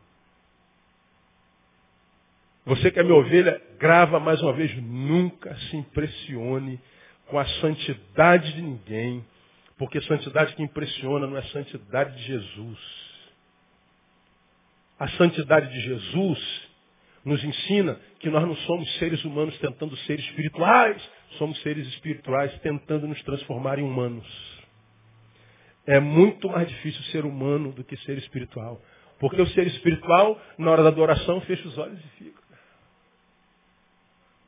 [2.66, 6.80] Você que é minha ovelha, grava mais uma vez, nunca se impressione
[7.28, 9.24] com a santidade de ninguém.
[9.78, 12.78] Porque santidade que impressiona não é santidade de Jesus.
[14.98, 16.66] A santidade de Jesus
[17.24, 21.00] nos ensina que nós não somos seres humanos tentando ser espirituais,
[21.38, 24.26] somos seres espirituais tentando nos transformar em humanos.
[25.86, 28.82] É muito mais difícil ser humano do que ser espiritual.
[29.20, 32.45] Porque o ser espiritual, na hora da adoração, fecha os olhos e fica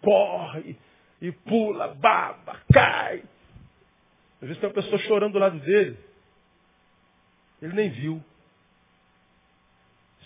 [0.03, 0.77] corre
[1.21, 3.23] e pula, baba, cai.
[4.41, 5.99] Às vezes tem uma pessoa chorando do lado dele.
[7.61, 8.23] Ele nem viu.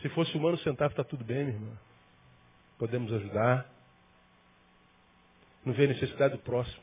[0.01, 1.73] Se fosse humano sentado, está tudo bem, minha irmã.
[2.79, 3.67] Podemos ajudar.
[5.65, 6.83] Não vê necessidade do próximo.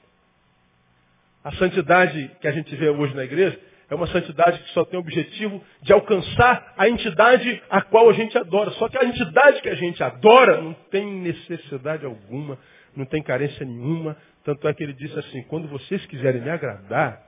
[1.44, 4.98] A santidade que a gente vê hoje na igreja é uma santidade que só tem
[4.98, 8.72] o objetivo de alcançar a entidade a qual a gente adora.
[8.72, 12.58] Só que a entidade que a gente adora não tem necessidade alguma
[12.96, 14.18] não tem carência nenhuma.
[14.44, 17.22] Tanto é que ele disse assim, quando vocês quiserem me agradar,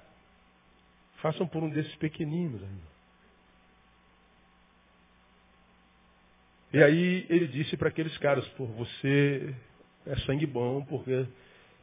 [1.22, 2.62] façam por um desses pequeninos.
[6.74, 9.54] E aí ele disse para aqueles caras, por você
[10.06, 11.26] é sangue bom, porque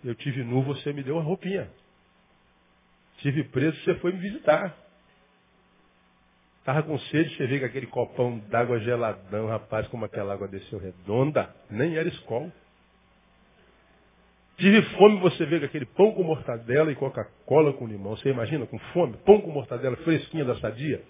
[0.05, 1.71] eu tive nu, você me deu uma roupinha.
[3.19, 4.77] Tive preso, você foi me visitar.
[6.61, 10.79] Estava com sede, você veio com aquele copão d'água geladão, rapaz, como aquela água desceu
[10.79, 12.53] redonda, nem era escola.
[14.59, 18.17] Tive fome, você vê aquele pão com mortadela e Coca-Cola com limão.
[18.17, 19.17] Você imagina com fome?
[19.25, 21.01] Pão com mortadela fresquinha da sadia.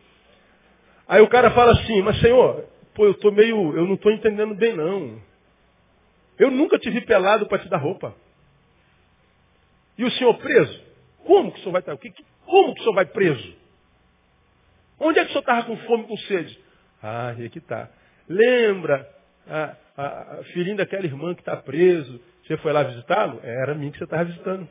[1.08, 4.54] Aí o cara fala assim, mas senhor, pô, eu tô meio, eu não estou entendendo
[4.54, 5.18] bem não.
[6.38, 8.14] Eu nunca te vi pelado para te dar roupa.
[9.96, 10.88] E o senhor preso?
[11.24, 11.96] Como que o senhor vai estar?
[12.44, 13.57] Como que o senhor vai preso?
[15.00, 16.59] Onde é que o senhor estava com fome, com sede?
[17.02, 17.88] Ah, aí que está.
[18.28, 19.09] Lembra
[19.46, 20.07] a, a,
[20.40, 23.40] a filhinha daquela irmã que está preso, você foi lá visitá-lo?
[23.42, 24.68] Era mim que você estava visitando.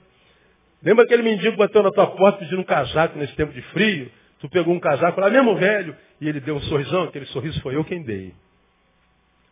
[0.84, 4.12] Lembra aquele mendigo que bateu na tua porta pedindo um casaco nesse tempo de frio?
[4.40, 7.76] Tu pegou um casaco lá, mesmo velho, e ele deu um sorrisão, aquele sorriso foi
[7.76, 8.34] eu quem dei.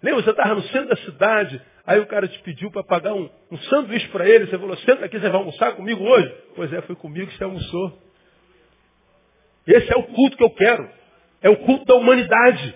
[0.01, 3.29] Lembra, você estava no centro da cidade, aí o cara te pediu para pagar um,
[3.51, 6.33] um sanduíche para ele, você falou, senta aqui, você vai almoçar comigo hoje?
[6.55, 8.01] Pois é, foi comigo que você almoçou.
[9.67, 10.89] Esse é o culto que eu quero.
[11.41, 12.75] É o culto da humanidade.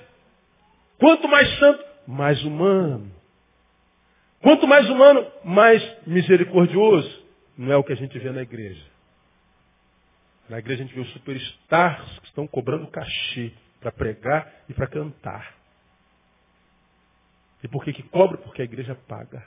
[0.98, 3.12] Quanto mais santo, mais humano.
[4.42, 7.26] Quanto mais humano, mais misericordioso.
[7.58, 8.84] Não é o que a gente vê na igreja.
[10.50, 14.88] Na igreja a gente vê os superstars que estão cobrando cachê para pregar e para
[14.88, 15.59] cantar.
[17.64, 18.38] E por que, que cobra?
[18.38, 19.46] Porque a igreja paga.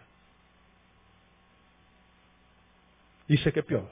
[3.29, 3.89] Isso é que é pior.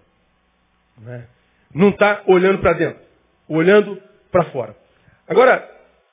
[1.75, 2.23] Não está né?
[2.27, 3.01] olhando para dentro,
[3.49, 4.77] olhando para fora.
[5.27, 5.69] Agora,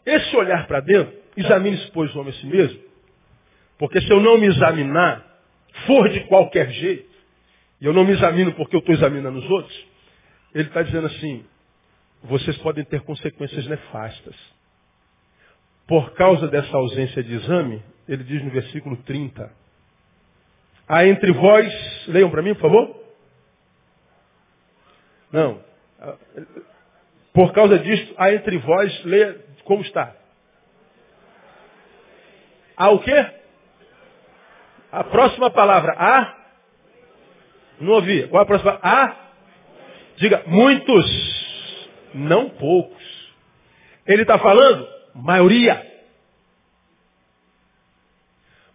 [0.05, 2.81] esse olhar para dentro, examine-se, pois, o homem a si mesmo,
[3.77, 5.25] porque se eu não me examinar,
[5.85, 7.15] for de qualquer jeito,
[7.81, 9.85] e eu não me examino porque eu estou examinando os outros,
[10.53, 11.45] ele está dizendo assim,
[12.23, 14.35] vocês podem ter consequências nefastas.
[15.85, 19.51] Por causa dessa ausência de exame, ele diz no versículo 30,
[20.87, 23.03] há entre vós, leiam para mim, por favor.
[25.31, 25.61] Não.
[27.33, 30.15] Por causa disso, há entre vós, leia como está.
[32.75, 33.25] Há o quê?
[34.91, 36.37] A próxima palavra, a?
[37.79, 38.27] Não ouvi.
[38.27, 38.79] Qual é a próxima?
[38.81, 39.15] A?
[40.17, 41.05] Diga, muitos,
[42.13, 43.35] não poucos.
[44.05, 45.96] Ele está falando, maioria.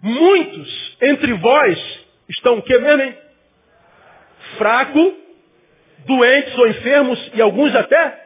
[0.02, 3.16] Muitos entre vós estão o que mesmo, hein?
[4.58, 5.14] Fraco,
[6.06, 8.20] doentes ou enfermos e alguns até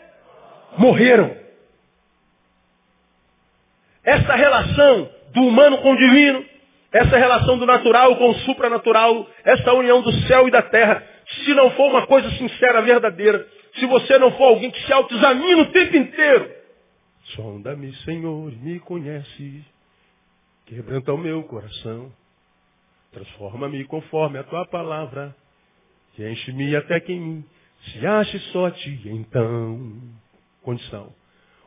[0.78, 1.36] morreram.
[4.02, 6.44] Essa relação do humano com o divino
[6.96, 11.02] essa relação do natural com o supranatural, essa união do céu e da terra,
[11.44, 15.62] se não for uma coisa sincera, verdadeira, se você não for alguém que se autoexamina
[15.62, 16.50] o tempo inteiro,
[17.34, 19.62] sonda-me, Senhor, me conhece,
[20.66, 22.12] quebranta o meu coração,
[23.12, 25.34] transforma-me conforme a tua palavra,
[26.14, 27.44] que enche-me até que em mim
[27.92, 30.00] Se ache só ti, então.
[30.62, 31.14] Condição.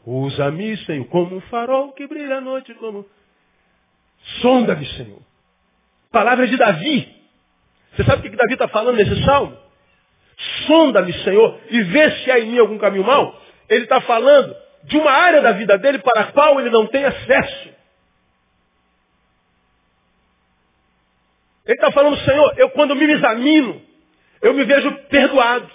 [0.06, 3.06] Usa-me, Senhor, como um farol que brilha à noite, como.
[4.42, 5.22] Sonda-me, Senhor.
[6.12, 7.16] Palavra de Davi.
[7.96, 9.58] Você sabe o que Davi está falando nesse salmo?
[10.68, 13.40] Sonda-me, Senhor, e vê se há em mim algum caminho mau.
[13.70, 17.06] Ele está falando de uma área da vida dele para a qual ele não tem
[17.06, 17.79] acesso.
[21.70, 23.80] Ele está falando, Senhor, eu quando me examino,
[24.42, 25.70] eu me vejo perdoado.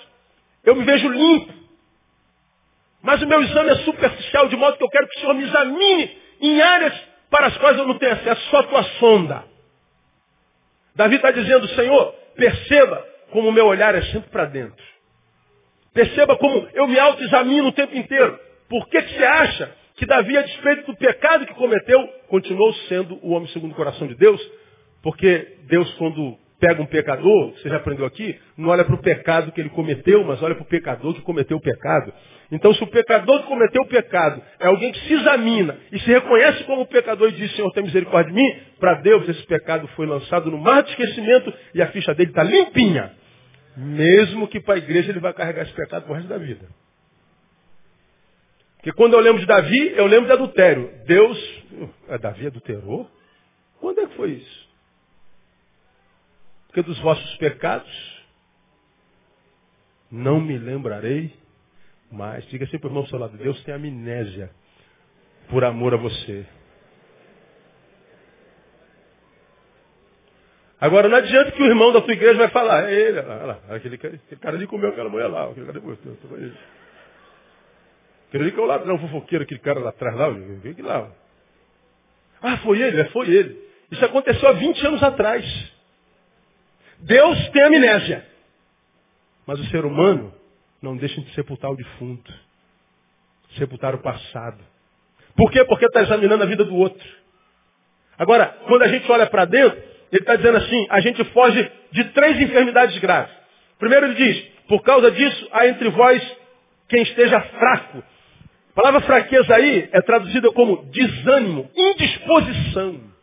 [0.64, 1.54] Eu me vejo limpo.
[3.00, 5.44] Mas o meu exame é superficial, de modo que eu quero que o Senhor me
[5.44, 6.92] examine em áreas
[7.30, 9.44] para as quais eu não tenho acesso, só a tua sonda.
[10.96, 14.84] Davi está dizendo, Senhor, perceba como o meu olhar é sempre para dentro.
[15.92, 18.36] Perceba como eu me autoexamino o tempo inteiro.
[18.68, 23.16] Por que, que você acha que Davi, a despeito do pecado que cometeu, continuou sendo
[23.22, 24.40] o homem segundo o coração de Deus?
[25.04, 29.52] Porque Deus, quando pega um pecador, você já aprendeu aqui, não olha para o pecado
[29.52, 32.10] que ele cometeu, mas olha para o pecador que cometeu o pecado.
[32.50, 36.06] Então, se o pecador que cometeu o pecado é alguém que se examina e se
[36.06, 40.06] reconhece como pecador e diz, Senhor, tem misericórdia de mim, para Deus esse pecado foi
[40.06, 43.12] lançado no mar de esquecimento e a ficha dele está limpinha.
[43.76, 46.66] Mesmo que para a igreja ele vai carregar esse pecado o resto da vida.
[48.76, 50.90] Porque quando eu lembro de Davi, eu lembro de adultério.
[51.06, 51.62] Deus,
[52.08, 53.06] é Davi adulterou?
[53.80, 54.63] Quando é que foi isso?
[56.74, 57.88] Porque dos vossos pecados
[60.10, 61.32] não me lembrarei
[62.10, 62.44] mais.
[62.48, 64.50] Diga assim para o irmão ao seu lado, Deus tem amnésia
[65.48, 66.44] por amor a você.
[70.80, 73.60] Agora não adianta que o irmão da tua igreja vai falar, é ele, olha lá,
[73.68, 76.58] aquele, aquele cara ali comeu aquela mulher lá, aquele cara gostou, ele.
[78.28, 81.08] Aquele ali que é o ladrão fofoqueiro, aquele cara lá atrás lá, vem lá.
[82.42, 83.64] Ah, foi ele, é, foi ele.
[83.92, 85.73] Isso aconteceu há 20 anos atrás.
[87.04, 88.26] Deus tem amnésia.
[89.46, 90.32] Mas o ser humano
[90.80, 92.32] não deixa de sepultar o defunto.
[93.58, 94.58] Sepultar o passado.
[95.36, 95.64] Por quê?
[95.64, 97.06] Porque está examinando a vida do outro.
[98.18, 99.76] Agora, quando a gente olha para dentro,
[100.10, 103.34] ele está dizendo assim, a gente foge de três enfermidades graves.
[103.78, 106.36] Primeiro ele diz, por causa disso, há entre vós
[106.88, 107.98] quem esteja fraco.
[108.70, 113.13] A palavra fraqueza aí é traduzida como desânimo, indisposição.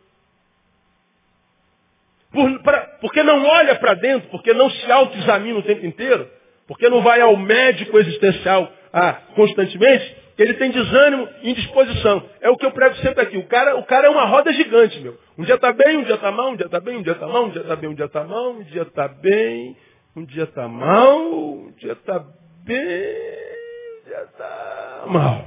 [2.32, 6.28] Por, pra, porque não olha para dentro, porque não se autoexamina o tempo inteiro,
[6.66, 12.28] porque não vai ao médico existencial ah, constantemente, ele tem desânimo e indisposição.
[12.40, 13.36] É o que eu prego sempre aqui.
[13.36, 15.18] O cara, o cara é uma roda gigante, meu.
[15.38, 17.50] Um dia bem, um dia mal, um dia está bem, um dia está mal, um
[17.50, 19.76] dia está bem, um dia está mal, um dia está bem,
[20.16, 22.18] um dia está mal, um dia está
[22.64, 23.46] bem,
[24.04, 25.46] um dia está mal.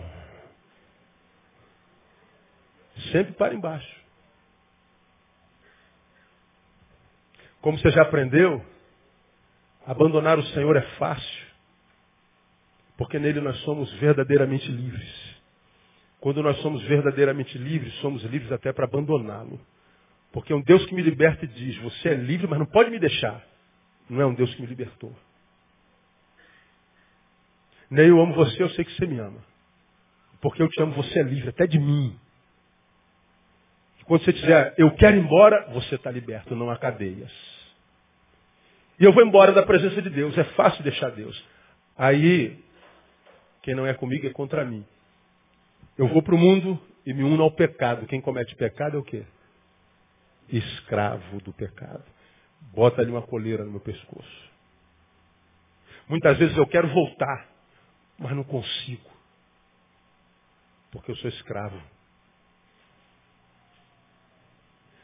[3.11, 4.04] Sempre para embaixo.
[7.65, 8.63] Como você já aprendeu,
[9.87, 11.45] abandonar o Senhor é fácil,
[12.95, 15.35] porque nele nós somos verdadeiramente livres.
[16.19, 19.59] Quando nós somos verdadeiramente livres, somos livres até para abandoná-lo.
[20.31, 22.91] Porque é um Deus que me liberta e diz, você é livre, mas não pode
[22.91, 23.43] me deixar.
[24.07, 25.15] Não é um Deus que me libertou.
[27.89, 29.43] Nem eu amo você, eu sei que você me ama.
[30.39, 32.15] Porque eu te amo, você é livre, até de mim.
[34.05, 37.54] Quando você dizer, eu quero ir embora, você está liberto, não há cadeias.
[38.99, 40.37] E eu vou embora da presença de Deus.
[40.37, 41.43] É fácil deixar Deus.
[41.97, 42.63] Aí,
[43.61, 44.85] quem não é comigo é contra mim.
[45.97, 48.05] Eu vou para o mundo e me uno ao pecado.
[48.07, 49.25] Quem comete pecado é o quê?
[50.49, 52.03] Escravo do pecado.
[52.73, 54.45] Bota ali uma coleira no meu pescoço.
[56.07, 57.47] Muitas vezes eu quero voltar,
[58.17, 59.09] mas não consigo.
[60.91, 61.81] Porque eu sou escravo.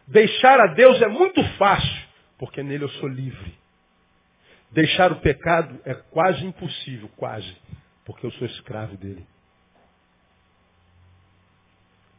[0.07, 3.60] Deixar a Deus é muito fácil, porque nele eu sou livre.
[4.71, 7.55] Deixar o pecado é quase impossível, quase,
[8.05, 9.25] porque eu sou escravo dele.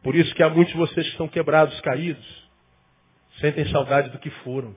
[0.03, 2.49] Por isso que há muitos de vocês que estão quebrados, caídos,
[3.39, 4.75] sentem saudade do que foram.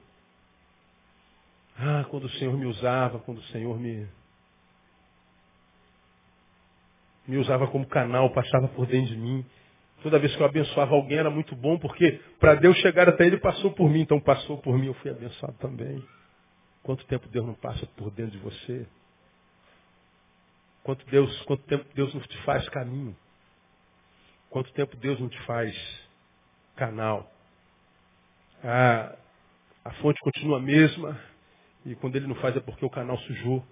[1.78, 4.08] Ah, quando o Senhor me usava, quando o Senhor me
[7.26, 9.44] me usava como canal, passava por dentro de mim.
[10.02, 13.38] Toda vez que eu abençoava alguém era muito bom, porque para Deus chegar até ele
[13.38, 16.02] passou por mim, então passou por mim, eu fui abençoado também.
[16.86, 18.86] Quanto tempo Deus não passa por dentro de você?
[20.84, 23.16] Quanto, Deus, quanto tempo Deus não te faz caminho?
[24.48, 25.76] Quanto tempo Deus não te faz
[26.76, 27.28] canal?
[28.62, 29.16] A,
[29.84, 31.20] a fonte continua a mesma,
[31.84, 33.66] e quando ele não faz é porque o canal sujou.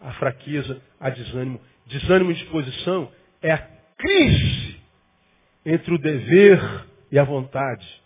[0.00, 1.60] A fraqueza, a desânimo.
[1.84, 3.58] Desânimo e disposição é a
[3.98, 4.80] crise
[5.66, 8.02] entre o dever e a vontade.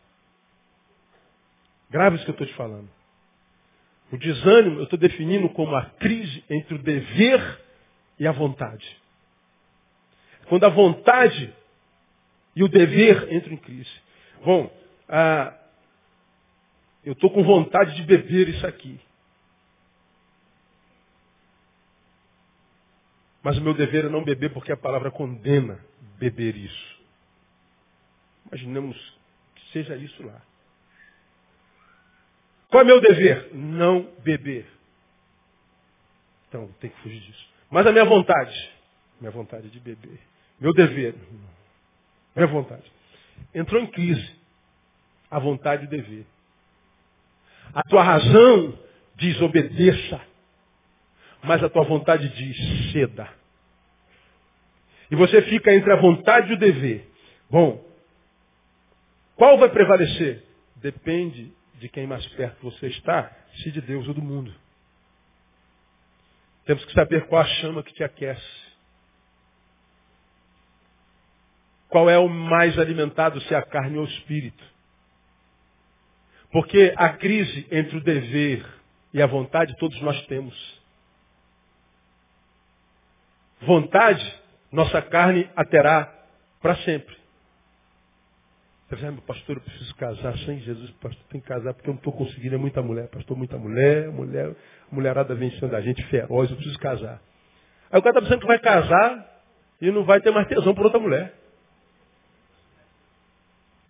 [1.90, 2.90] Grave isso que eu estou te falando.
[4.14, 7.60] O desânimo eu estou definindo como a crise entre o dever
[8.16, 8.96] e a vontade.
[10.46, 11.52] Quando a vontade
[12.54, 13.90] e o dever entram em crise.
[14.44, 14.72] Bom,
[15.08, 15.52] ah,
[17.04, 19.00] eu estou com vontade de beber isso aqui.
[23.42, 25.84] Mas o meu dever é não beber porque a palavra condena
[26.20, 27.00] beber isso.
[28.46, 28.96] Imaginemos
[29.56, 30.40] que seja isso lá.
[32.74, 33.50] Qual é meu dever?
[33.54, 34.66] Não beber.
[36.48, 37.48] Então, tem que fugir disso.
[37.70, 38.70] Mas a minha vontade,
[39.20, 40.18] minha vontade de beber,
[40.58, 41.14] meu dever,
[42.34, 42.82] minha vontade,
[43.54, 44.28] entrou em crise.
[45.30, 46.26] A vontade e o dever.
[47.72, 48.76] A tua razão
[49.14, 50.20] diz obedeça,
[51.44, 53.32] mas a tua vontade diz ceda.
[55.12, 57.08] E você fica entre a vontade e o dever.
[57.48, 57.88] Bom,
[59.36, 60.42] qual vai prevalecer?
[60.74, 61.52] Depende
[61.84, 64.54] de quem mais perto você está, se de Deus ou do mundo.
[66.64, 68.64] Temos que saber qual a chama que te aquece.
[71.90, 74.64] Qual é o mais alimentado, se é a carne ou o espírito.
[76.50, 78.66] Porque a crise entre o dever
[79.12, 80.82] e a vontade todos nós temos.
[83.60, 86.10] Vontade, nossa carne a terá
[86.62, 87.14] para sempre.
[88.96, 91.98] Você diz, pastor, eu preciso casar sem Jesus, pastor, tem que casar porque eu não
[91.98, 94.54] estou conseguindo, é muita mulher, pastor, muita mulher, mulher,
[94.90, 97.20] mulherada vencendo a gente feroz, eu preciso casar.
[97.90, 99.42] Aí o cara está pensando que vai casar
[99.80, 101.34] e não vai ter mais tesão por outra mulher.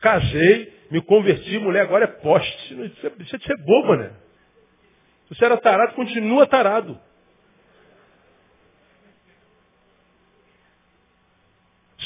[0.01, 2.75] Casei, me converti, mulher agora é poste.
[2.87, 4.11] Isso é, isso é bobo, né?
[5.29, 6.99] Se você era tarado, continua tarado.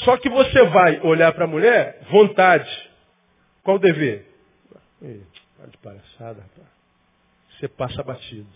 [0.05, 2.88] Só que você vai olhar para a mulher, vontade.
[3.63, 4.25] Qual o dever?
[5.01, 5.21] Ei,
[5.57, 6.67] tá de palhaçada, rapaz.
[7.51, 8.47] Você passa batido.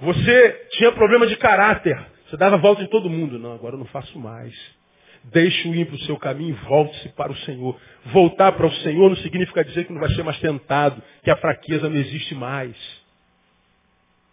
[0.00, 1.96] Você tinha problema de caráter.
[2.26, 3.38] Você dava volta em todo mundo.
[3.38, 4.54] Não, agora eu não faço mais.
[5.24, 7.78] Deixe o ímpio o seu caminho e volte-se para o Senhor.
[8.06, 11.36] Voltar para o Senhor não significa dizer que não vai ser mais tentado, que a
[11.36, 12.76] fraqueza não existe mais.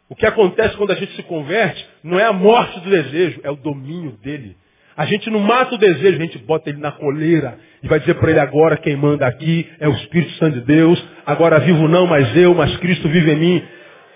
[0.10, 3.50] O que acontece quando a gente se converte não é a morte do desejo, é
[3.50, 4.58] o domínio dele.
[4.96, 8.16] A gente não mata o desejo, a gente bota ele na coleira e vai dizer
[8.16, 11.04] para ele agora quem manda aqui é o Espírito Santo de Deus.
[11.26, 13.64] Agora vivo não mais eu, mas Cristo vive em mim.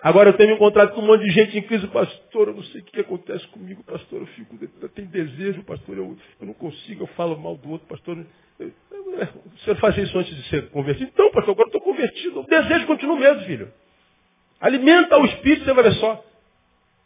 [0.05, 2.81] Agora eu tenho encontrado com um monte de gente em crise, pastor, eu não sei
[2.81, 7.03] o que acontece comigo, pastor, eu fico, eu tenho desejo, pastor, eu, eu não consigo,
[7.03, 8.23] eu falo mal do outro, pastor.
[8.59, 11.09] Eu, eu, o senhor fazia isso antes de ser convertido?
[11.11, 12.41] Então, pastor, agora estou convertido.
[12.41, 13.73] O desejo continua mesmo, filho.
[14.61, 16.23] Alimenta o espírito, você vai ver só.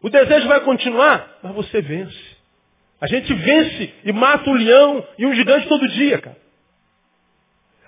[0.01, 2.28] O desejo vai continuar, mas você vence.
[3.01, 6.37] A gente vence e mata um leão e um gigante todo dia, cara.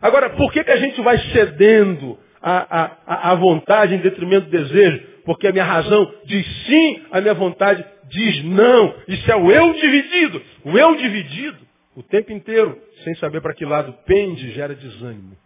[0.01, 5.03] Agora, por que, que a gente vai cedendo à, à, vontade em detrimento do desejo?
[5.23, 8.95] Porque a minha razão diz sim, a minha vontade diz não.
[9.07, 10.41] Isso é o eu dividido.
[10.63, 11.59] O eu dividido,
[11.95, 15.37] o tempo inteiro, sem saber para que lado pende, gera desânimo.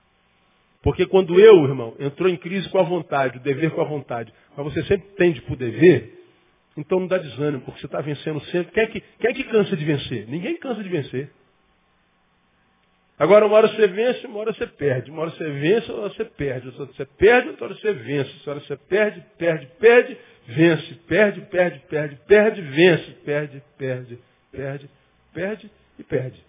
[0.81, 4.31] Porque quando eu, irmão, entrou em crise com a vontade, o dever com a vontade,
[4.55, 6.14] mas você sempre tende para o dever,
[6.77, 8.71] então não dá desânimo, porque você está vencendo sempre.
[8.73, 10.27] Quem é, que, quem é que cansa de vencer?
[10.27, 11.29] Ninguém cansa de vencer.
[13.17, 15.09] Agora, uma hora você vence, uma hora você perde.
[15.09, 16.67] Uma hora você vence, uma hora você perde.
[16.67, 18.31] Uma hora você perde, outra hora você vence.
[18.45, 20.17] Uma hora você perde, perde, perde,
[20.47, 20.93] vence.
[21.07, 23.11] Perde, perde, perde, perde, vence.
[23.23, 24.19] Perde, perde,
[24.51, 24.89] perde,
[25.33, 26.43] perde e perde.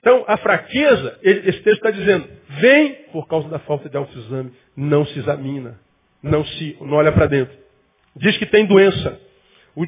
[0.00, 2.28] Então, a fraqueza, esse texto está dizendo,
[2.60, 5.80] vem por causa da falta de autoexame, não se examina,
[6.22, 7.65] não se, não olha para dentro.
[8.16, 9.20] Diz que tem doença.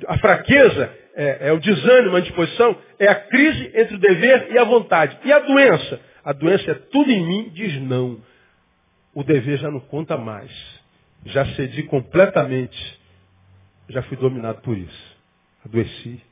[0.06, 4.58] A fraqueza é, é, o desânimo, a disposição, é a crise entre o dever e
[4.58, 5.18] a vontade.
[5.24, 6.00] E a doença?
[6.22, 8.20] A doença é tudo em mim, diz não.
[9.14, 10.50] O dever já não conta mais.
[11.24, 13.00] Já cedi completamente.
[13.88, 15.16] Já fui dominado por isso.
[15.64, 16.22] Adoeci.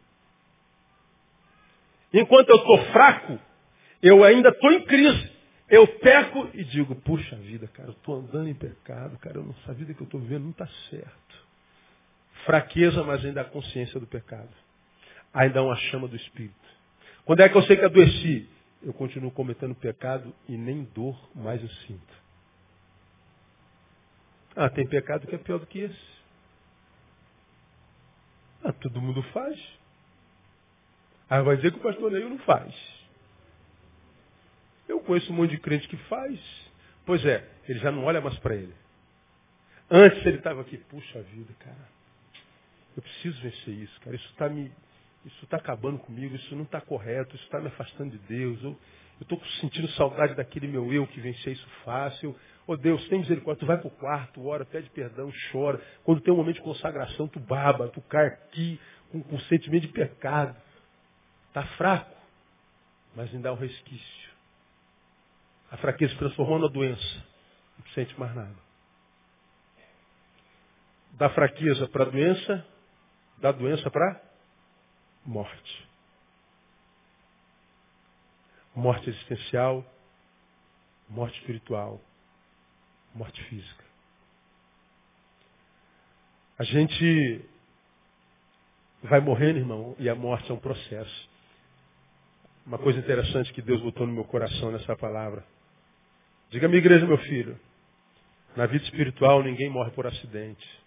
[2.12, 3.38] Enquanto eu estou fraco,
[4.03, 5.30] eu ainda estou em crise.
[5.68, 9.92] Eu peco e digo, puxa vida, cara, eu estou andando em pecado, cara, essa vida
[9.92, 11.26] que eu estou vivendo não está certo.
[12.47, 14.49] Fraqueza, mas ainda há consciência do pecado.
[15.34, 16.55] Ainda há uma chama do Espírito.
[17.24, 18.49] Quando é que eu sei que adoeci?
[18.82, 22.14] Eu continuo cometendo pecado e nem dor mais eu sinto.
[24.55, 26.16] Ah, tem pecado que é pior do que esse.
[28.64, 29.61] Ah, todo mundo faz.
[31.28, 32.72] Ah, vai dizer que o pastor Neil não faz.
[34.88, 36.40] Eu conheço um monte de crente que faz.
[37.05, 38.74] Pois é, ele já não olha mais para ele.
[39.90, 41.95] Antes ele estava aqui, puxa vida, cara.
[42.97, 44.16] Eu preciso vencer isso, cara.
[44.16, 44.72] Isso está me.
[45.24, 48.62] Isso está acabando comigo, isso não está correto, isso está me afastando de Deus.
[48.62, 48.78] Eu,
[49.20, 52.34] estou sentindo saudade daquele meu eu que vencia isso fácil.
[52.66, 53.61] Oh Deus, tem misericórdia.
[53.61, 55.80] Tu vai para o quarto, ora, pede perdão, chora.
[56.05, 58.80] Quando tem um momento de consagração, tu baba, tu cai aqui
[59.11, 60.57] com, com sentimento de pecado.
[61.49, 62.16] Está fraco,
[63.14, 64.30] mas ainda há um resquício.
[65.70, 67.24] A fraqueza se transformou na doença.
[67.78, 68.55] Não sente mais nada.
[71.12, 72.64] Da fraqueza para a doença,
[73.39, 74.20] da doença para
[75.24, 75.87] morte.
[78.74, 79.84] Morte existencial,
[81.09, 82.01] morte espiritual,
[83.14, 83.84] morte física.
[86.59, 87.45] A gente
[89.03, 91.28] vai morrendo, irmão, e a morte é um processo.
[92.66, 95.45] Uma coisa interessante que Deus botou no meu coração nessa palavra.
[96.51, 97.59] Diga-me, igreja, meu filho,
[98.57, 100.86] na vida espiritual ninguém morre por acidente.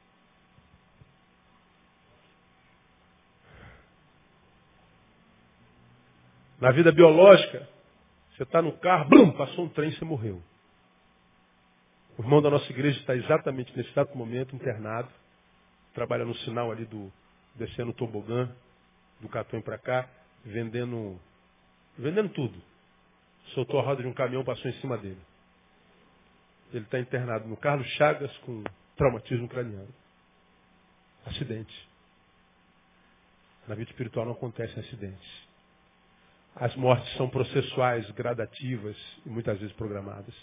[6.59, 7.67] Na vida biológica,
[8.35, 10.41] você está no carro, blum, passou um trem e você morreu.
[12.17, 15.09] O irmão da nossa igreja está exatamente nesse exato momento internado,
[15.93, 17.11] trabalha no sinal ali do
[17.55, 18.53] descendo o tobogã,
[19.21, 20.09] do Catões para cá,
[20.43, 21.19] vendendo,
[21.97, 22.61] vendendo tudo.
[23.53, 25.19] Soltou a roda de um caminhão, passou em cima dele.
[26.73, 28.63] Ele está internado no Carlos Chagas com
[28.95, 29.93] traumatismo craniano.
[31.25, 31.89] Acidente.
[33.67, 35.48] Na vida espiritual não acontecem acidentes.
[36.59, 40.35] As mortes são processuais, gradativas e muitas vezes programadas.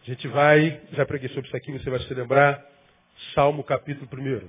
[0.00, 2.64] A gente vai, já preguei sobre isso aqui, você vai se lembrar,
[3.34, 4.48] Salmo capítulo 1.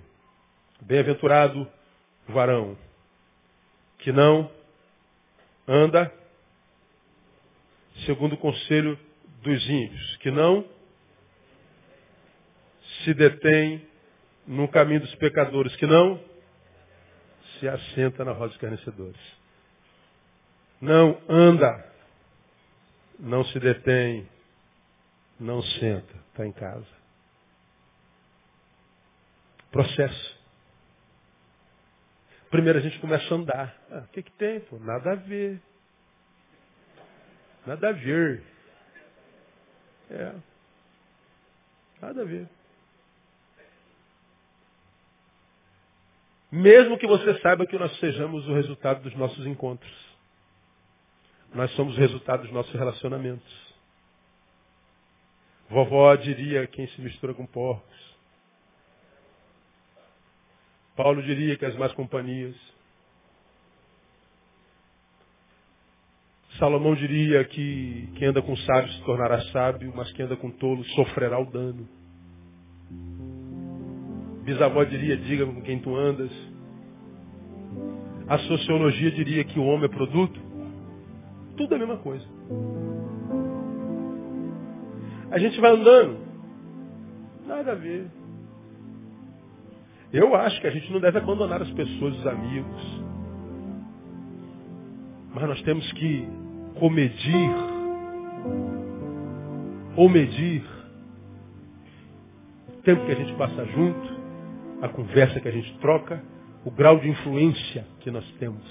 [0.82, 1.68] Bem-aventurado
[2.30, 2.78] o varão
[4.00, 4.50] que não
[5.68, 6.10] anda
[8.06, 8.98] segundo o conselho
[9.42, 10.64] dos ímpios, que não
[13.04, 13.86] se detém
[14.46, 16.18] no caminho dos pecadores, que não
[17.60, 19.20] se assenta na roda dos carnecedores.
[20.82, 21.92] Não anda,
[23.20, 24.30] não se detém,
[25.40, 26.88] não senta, está em casa.
[29.72, 30.38] Processo.
[32.50, 33.78] Primeiro a gente começa a andar.
[33.92, 34.62] Ah, o que, que tem?
[34.62, 34.80] Pô?
[34.80, 35.62] Nada a ver.
[37.66, 38.44] Nada a ver.
[40.10, 40.36] É.
[42.02, 42.57] Nada a ver.
[46.52, 49.92] Mesmo que você saiba que nós sejamos o resultado dos nossos encontros.
[51.54, 53.68] Nós somos o resultado dos nossos relacionamentos.
[55.70, 58.16] Vovó diria quem se mistura com porcos.
[60.96, 62.56] Paulo diria que as más companhias.
[66.58, 70.84] Salomão diria que quem anda com sábio se tornará sábio, mas quem anda com tolo
[70.86, 71.88] sofrerá o dano.
[74.48, 76.32] Bisavó diria, diga com quem tu andas.
[78.30, 80.40] A sociologia diria que o homem é produto.
[81.58, 82.26] Tudo é a mesma coisa.
[85.30, 86.18] A gente vai andando.
[87.46, 88.08] Nada a ver.
[90.14, 93.04] Eu acho que a gente não deve abandonar as pessoas, os amigos.
[95.36, 96.26] Mas nós temos que
[96.80, 97.52] comedir
[99.98, 100.64] ou medir
[102.70, 104.17] o tempo que a gente passa junto,
[104.82, 106.22] a conversa que a gente troca,
[106.64, 108.64] o grau de influência que nós temos.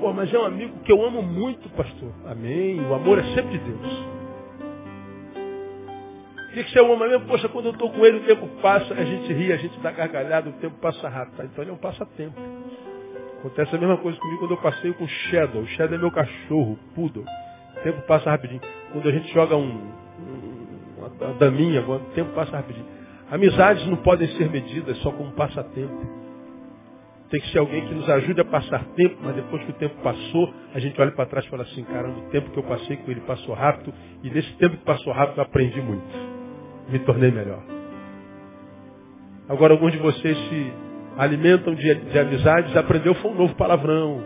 [0.00, 2.12] Pô, mas é um amigo que eu amo muito, pastor.
[2.26, 2.80] Amém.
[2.80, 4.16] O amor é sempre de Deus.
[6.38, 7.26] O que você ama mesmo?
[7.26, 9.90] Poxa, quando eu estou com ele, o tempo passa, a gente ri, a gente dá
[9.90, 11.36] gargalhada, o tempo passa rápido.
[11.36, 11.44] Tá?
[11.44, 12.40] Então ele é um passatempo.
[13.40, 15.62] Acontece a mesma coisa comigo quando eu passeio com o Shadow.
[15.62, 17.24] O Shadow é meu cachorro, poodle.
[17.76, 18.60] O tempo passa rapidinho.
[18.92, 19.92] Quando a gente joga um,
[21.20, 22.86] uma daminha, o tempo passa rapidinho.
[23.30, 26.26] Amizades não podem ser medidas só como passatempo.
[27.28, 29.96] Tem que ser alguém que nos ajude a passar tempo, mas depois que o tempo
[30.00, 32.96] passou, a gente olha para trás e fala assim, caramba, o tempo que eu passei
[32.98, 33.92] com ele passou rápido,
[34.22, 36.04] e nesse tempo que passou rápido eu aprendi muito.
[36.88, 37.62] Me tornei melhor.
[39.48, 40.72] Agora alguns de vocês se
[41.18, 44.22] alimentam de, de amizades, aprendeu foi um novo palavrão,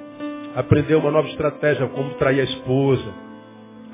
[0.54, 3.14] aprendeu uma nova estratégia, como trair a esposa,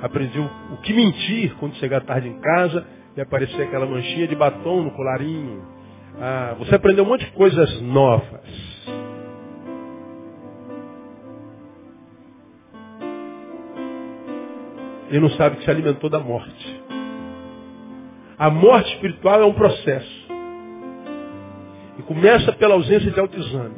[0.00, 2.86] aprendeu o que mentir quando chegar tarde em casa
[3.16, 5.62] e aparecer aquela manchinha de batom no colarinho.
[6.20, 8.76] Ah, você aprendeu um monte de coisas novas.
[15.10, 16.82] E não sabe que se alimentou da morte.
[18.38, 20.26] A morte espiritual é um processo.
[21.98, 23.74] E começa pela ausência de autoexame.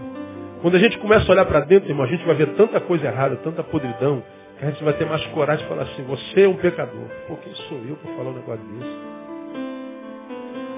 [0.62, 3.06] Quando a gente começa a olhar para dentro, irmão, a gente vai ver tanta coisa
[3.06, 4.24] errada, tanta podridão,
[4.60, 7.08] a gente vai ter mais coragem de falar assim, você é um pecador.
[7.26, 8.98] Pô, quem sou eu para falar um negócio desse?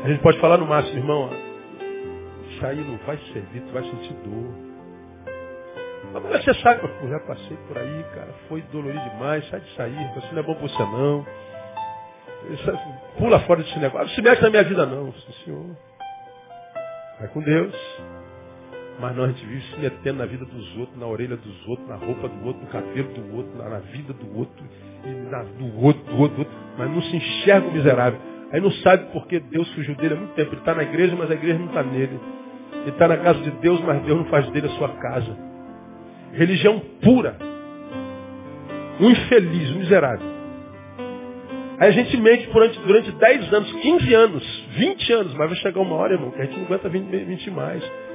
[0.05, 1.31] A gente pode falar no máximo, irmão,
[2.51, 4.71] isso aí não vai servir, tu vai sentir dor.
[6.13, 6.91] Mas é você sabe?
[7.03, 8.35] Eu já passei por aí, cara.
[8.49, 9.49] Foi dolorido demais.
[9.49, 10.19] Sai de sair.
[10.19, 11.27] Isso não é bom pra você, não.
[13.19, 14.09] Pula fora desse negócio.
[14.09, 15.13] Não se mexe na minha vida, não.
[15.45, 15.77] Senhor.
[17.19, 17.75] Vai com Deus.
[19.01, 21.89] Mas não, a gente vive se metendo na vida dos outros, na orelha dos outros,
[21.89, 24.65] na roupa do outro, no cabelo do outro, na, vida do outro,
[25.05, 28.21] e na, do outro, do outro, do outro, mas não se enxerga o miserável.
[28.53, 30.53] Aí não sabe porque Deus fugiu dele há muito tempo.
[30.53, 32.21] Ele está na igreja, mas a igreja não está nele.
[32.73, 35.37] Ele está na casa de Deus, mas Deus não faz dele a sua casa.
[36.33, 37.37] Religião pura.
[39.01, 40.27] Um infeliz, um miserável.
[41.79, 45.81] Aí a gente mente durante, durante 10 anos, 15 anos, 20 anos, mas vai chegar
[45.81, 48.10] uma hora, irmão, que a gente não aguenta 20, 20 mais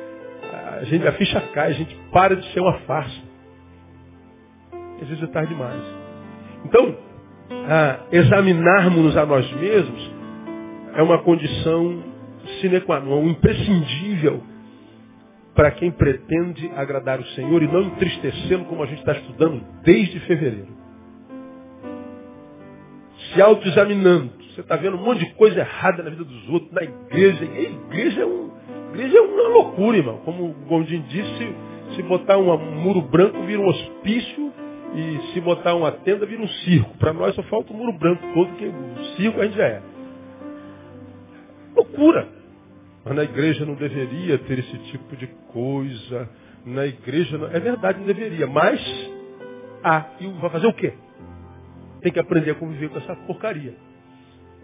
[0.79, 3.21] a, gente, a ficha cai, a gente para de ser uma farsa.
[5.01, 5.81] Às vezes é tarde demais.
[6.65, 6.97] Então,
[8.11, 10.11] examinarmos a nós mesmos
[10.95, 12.03] é uma condição
[12.61, 14.41] sine qua non, imprescindível
[15.53, 20.19] para quem pretende agradar o Senhor e não entristecê-lo como a gente está estudando desde
[20.21, 20.75] fevereiro.
[23.33, 24.31] Se autoexaminando.
[24.53, 27.43] Você está vendo um monte de coisa errada na vida dos outros, na igreja.
[27.43, 28.51] E a igreja é um,
[28.95, 30.17] igreja é uma loucura, irmão.
[30.23, 31.55] Como o Gondim disse,
[31.95, 34.53] se botar um muro branco vira um hospício
[34.95, 36.97] e se botar uma tenda vira um circo.
[36.97, 39.81] Para nós só falta o muro branco todo, que o circo a gente já é.
[41.75, 42.27] Loucura.
[43.03, 46.29] Mas na igreja não deveria ter esse tipo de coisa.
[46.65, 47.47] Na igreja não...
[47.47, 48.47] É verdade, não deveria.
[48.47, 48.81] Mas,
[49.83, 50.93] ah, e vai fazer o quê?
[52.01, 53.75] Tem que aprender a conviver com essa porcaria.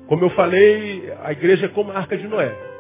[0.07, 2.70] Como eu falei, a igreja é como a arca de Noé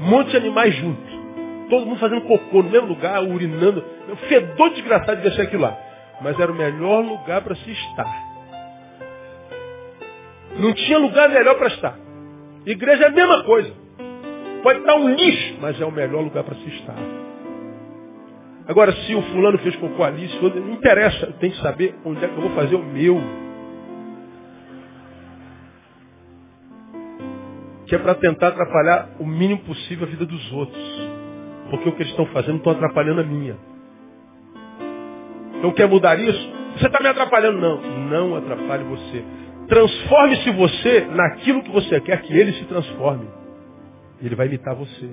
[0.00, 1.20] um monte de animais juntos.
[1.68, 3.84] Todo mundo fazendo cocô no mesmo lugar, urinando.
[4.28, 5.76] Fedor desgraçado de deixar aquilo lá.
[6.22, 8.30] Mas era o melhor lugar para se estar.
[10.58, 11.98] Não tinha lugar melhor para estar.
[12.66, 13.72] Igreja é a mesma coisa.
[14.62, 16.96] Pode estar um lixo, mas é o melhor lugar para se estar.
[18.66, 22.34] Agora, se o fulano fez cocô ali, não interessa, tem que saber onde é que
[22.34, 23.20] eu vou fazer o meu.
[27.90, 31.10] Que é para tentar atrapalhar o mínimo possível a vida dos outros.
[31.70, 33.58] Porque o que eles estão fazendo estão atrapalhando a minha.
[35.58, 36.52] Então quer mudar isso?
[36.78, 37.58] Você está me atrapalhando?
[37.58, 37.80] Não.
[38.08, 39.24] Não atrapalhe você.
[39.66, 43.26] Transforme-se você naquilo que você quer que ele se transforme.
[44.22, 45.10] Ele vai imitar você.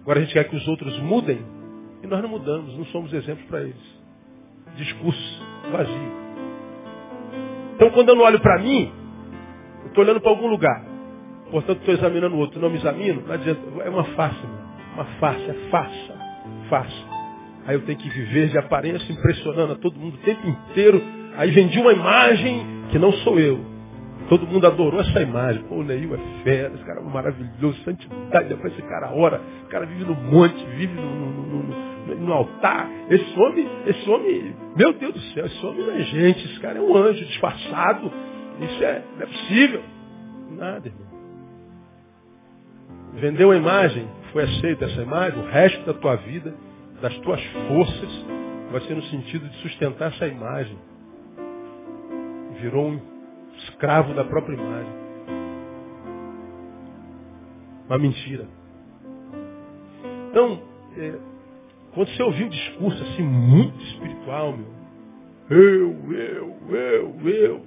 [0.00, 1.38] Agora a gente quer que os outros mudem
[2.02, 4.00] e nós não mudamos, não somos exemplos para eles.
[4.74, 6.12] Discurso vazio.
[7.76, 8.92] Então quando eu não olho para mim,
[9.82, 10.87] eu estou olhando para algum lugar.
[11.50, 12.60] Portanto, estou examinando o outro.
[12.60, 13.22] Não me examino?
[13.26, 13.60] Não adianta.
[13.84, 14.46] É uma farsa,
[14.94, 16.14] uma farsa, é farsa,
[16.68, 17.08] farsa.
[17.66, 21.02] Aí eu tenho que viver de aparência, impressionando a todo mundo o tempo inteiro.
[21.36, 23.60] Aí vendi uma imagem que não sou eu.
[24.28, 25.62] Todo mundo adorou essa imagem.
[25.64, 29.68] Pô, o Neil é fera, esse cara é maravilhoso, santidade, depois esse cara ora, o
[29.68, 32.90] cara vive no monte, vive no, no, no, no, altar.
[33.08, 36.78] Esse homem, esse homem, meu Deus do céu, esse homem não é gente, esse cara
[36.78, 38.12] é um anjo disfarçado.
[38.60, 39.82] Isso é, não é possível.
[40.50, 41.07] Nada, irmão.
[43.14, 46.54] Vendeu a imagem, foi aceita essa imagem, o resto da tua vida,
[47.00, 48.26] das tuas forças,
[48.70, 50.78] vai ser no sentido de sustentar essa imagem.
[52.60, 53.00] Virou um
[53.56, 54.92] escravo da própria imagem.
[57.88, 58.46] Uma mentira.
[60.30, 60.60] Então,
[60.96, 61.18] é,
[61.94, 64.78] quando você ouvir um discurso assim muito espiritual, meu,
[65.50, 67.64] eu, eu, eu, eu.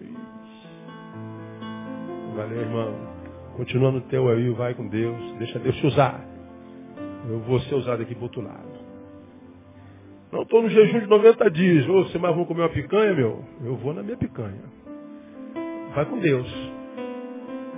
[2.35, 3.10] Valeu, irmão.
[3.55, 5.19] Continua no teu aí, vai com Deus.
[5.37, 6.25] Deixa Deus te usar.
[7.27, 8.81] Eu vou ser usado aqui lado.
[10.31, 11.87] Não estou no jejum de 90 dias.
[11.89, 13.43] Ô, você mais vão comer uma picanha, meu?
[13.63, 14.63] Eu vou na minha picanha.
[15.93, 16.47] Vai com Deus.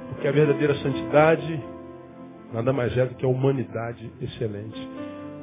[0.09, 1.63] Porque a verdadeira santidade
[2.53, 4.89] nada mais é do que a humanidade excelente.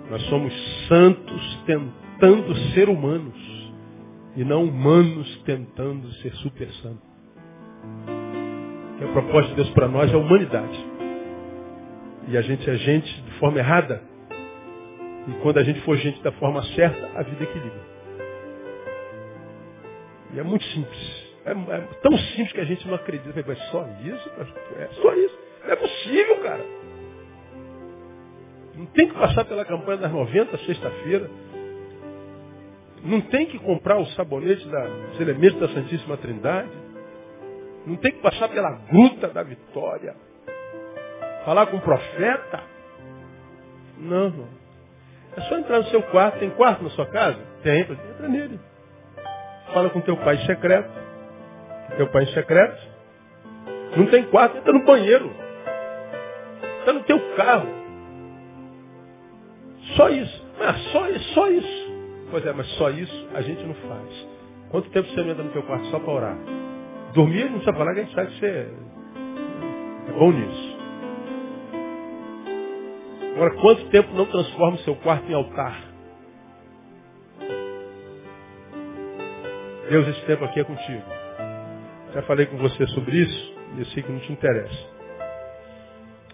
[0.08, 0.52] Nós somos
[0.86, 3.72] santos tentando ser humanos
[4.36, 7.09] e não humanos tentando ser super santos
[9.00, 10.78] que a proposta de Deus para nós é a humanidade.
[12.28, 14.02] E a gente é gente de forma errada.
[15.26, 17.80] E quando a gente for gente da forma certa, a vida equilibra.
[20.34, 21.30] E é muito simples.
[21.46, 23.40] É, é tão simples que a gente não acredita.
[23.40, 24.30] É só isso?
[24.78, 25.38] É só isso.
[25.64, 26.64] Não é possível, cara.
[28.76, 31.30] Não tem que passar pela campanha das 90, sexta-feira.
[33.02, 36.89] Não tem que comprar o sabonete dos elementos da Santíssima Trindade.
[37.86, 40.14] Não tem que passar pela gruta da vitória.
[41.44, 42.62] Falar com o profeta.
[43.98, 44.48] Não, não.
[45.36, 46.38] É só entrar no seu quarto.
[46.38, 47.38] Tem quarto na sua casa?
[47.62, 47.80] Tem.
[47.80, 48.60] Entra nele.
[49.72, 50.90] Fala com teu pai secreto.
[51.96, 52.90] Teu pai secreto.
[53.96, 55.30] Não tem quarto, entra no banheiro.
[56.80, 57.68] Está no teu carro.
[59.96, 60.46] Só isso.
[60.58, 61.90] Mas só, só isso.
[62.30, 64.28] Pois é, mas só isso a gente não faz.
[64.70, 66.36] Quanto tempo você entra no teu quarto só para orar?
[67.14, 70.80] Dormir não precisa falar que a gente sabe que você é bom nisso.
[73.34, 75.90] Agora, quanto tempo não transforma o seu quarto em altar?
[79.88, 81.02] Deus, esse tempo aqui é contigo.
[82.14, 84.88] Já falei com você sobre isso e eu sei que não te interessa.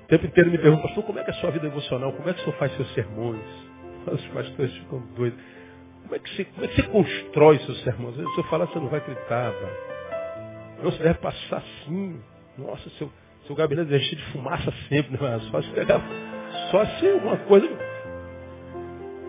[0.04, 2.12] O tempo inteiro me pergunta, pastor, como é que é a sua vida emocional?
[2.12, 3.42] Como é que o senhor faz seus sermões?
[4.06, 5.38] Os pastores ficam doidos.
[6.02, 8.14] Como é que você, como é que você constrói seus sermões?
[8.14, 9.52] Se eu falar, você não vai acreditar.
[10.76, 12.20] Não, você deve passar assim.
[12.58, 13.10] Nossa, seu,
[13.46, 15.16] seu gabinete deve cheio de fumaça sempre.
[15.16, 15.40] Não é?
[15.40, 16.00] Só se pegar,
[16.70, 17.68] só se alguma coisa.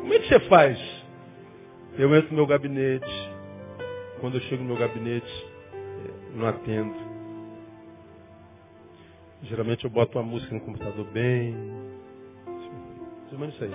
[0.02, 0.80] Como é que você faz?
[1.98, 3.06] Eu entro no meu gabinete.
[4.20, 5.46] Quando eu chego no meu gabinete,
[6.34, 6.96] não atendo.
[9.44, 11.56] Geralmente eu boto uma música no computador bem.
[13.38, 13.72] Menos isso aí.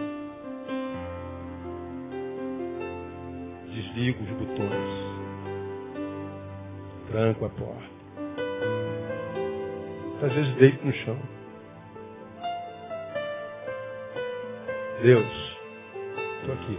[3.72, 5.11] Desligo os botões.
[7.12, 7.92] Tranco a porta.
[10.24, 11.18] Às vezes deito no chão.
[15.02, 15.58] Deus,
[16.40, 16.78] estou aqui.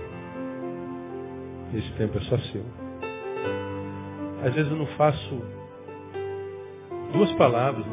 [1.75, 2.65] Esse tempo é só seu.
[4.43, 5.39] Às vezes eu não faço
[7.11, 7.85] duas palavras.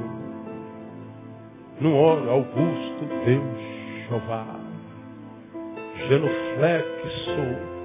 [1.79, 4.47] Não oro, Augusto, Deus, Jeová.
[6.09, 7.81] Genuflexo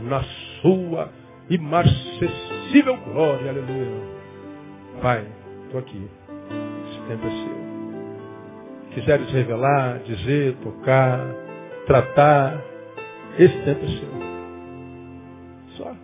[0.00, 0.22] na
[0.60, 1.17] sua
[1.50, 4.18] imarcessível glória, aleluia.
[5.00, 5.26] Pai,
[5.64, 6.10] estou aqui.
[6.88, 7.68] Esse tempo é seu.
[8.94, 11.20] Quiseres revelar, dizer, tocar,
[11.86, 12.62] tratar,
[13.38, 14.08] esse tempo é seu.
[15.76, 15.94] Só.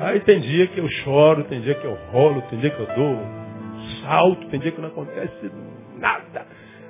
[0.00, 2.94] Aí tem dia que eu choro, tem dia que eu rolo, tem dia que eu
[2.94, 3.18] dou
[4.02, 5.50] salto, tem dia que não acontece
[5.96, 6.46] nada.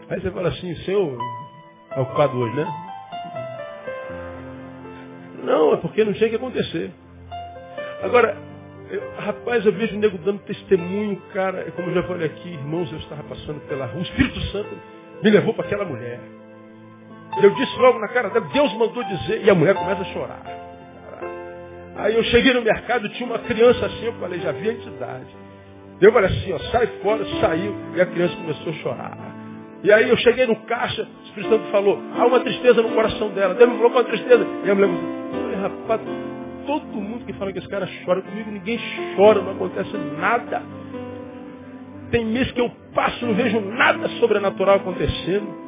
[0.08, 1.16] Aí você fala assim, Senhor,
[1.92, 2.91] é ocupado hoje, né?
[5.74, 6.90] É porque não tinha que acontecer.
[8.02, 8.36] Agora,
[8.90, 12.50] eu, rapaz, eu vejo o nego dando testemunho, cara, é como eu já falei aqui,
[12.50, 14.70] irmãos, eu estava passando pela rua, o Espírito Santo
[15.22, 16.20] me levou para aquela mulher.
[17.42, 20.42] Eu disse logo na cara dela, Deus mandou dizer, e a mulher começa a chorar.
[21.96, 25.36] Aí eu cheguei no mercado, tinha uma criança assim, eu falei, já vi a entidade.
[26.00, 29.18] Eu falei assim, ó, sai fora, saiu, e a criança começou a chorar.
[29.84, 33.30] E aí eu cheguei no caixa, o Espírito Santo falou, há uma tristeza no coração
[33.30, 33.54] dela.
[33.54, 34.46] Deus me falou com uma tristeza.
[34.64, 36.00] E a mulher falou, rapaz,
[36.66, 38.78] todo mundo que fala que esse cara chora comigo, ninguém
[39.16, 40.62] chora, não acontece nada.
[42.10, 45.62] Tem mês que eu passo, não vejo nada sobrenatural acontecendo.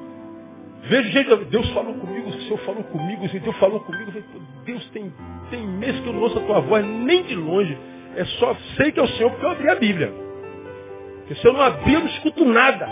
[0.82, 4.12] Vejo gente, Deus falou comigo, o Senhor falou comigo, o Deus falou comigo.
[4.64, 5.12] Deus tem,
[5.51, 7.76] tem mês que eu não ouço a tua voz nem de longe.
[8.16, 10.12] É só sei que é o Senhor porque eu abri a Bíblia.
[11.18, 12.86] Porque se eu não abrir, eu não escuto nada.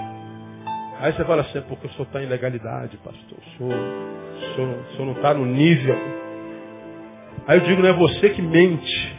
[1.00, 3.36] Aí você fala assim, é porque o senhor está em legalidade, pastor.
[3.36, 5.96] O senhor, o senhor, o senhor não está no nível.
[7.46, 9.16] Aí eu digo, não é você que mente.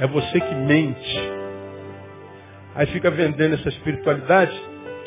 [0.00, 1.20] É você que mente.
[2.74, 4.52] Aí fica vendendo essa espiritualidade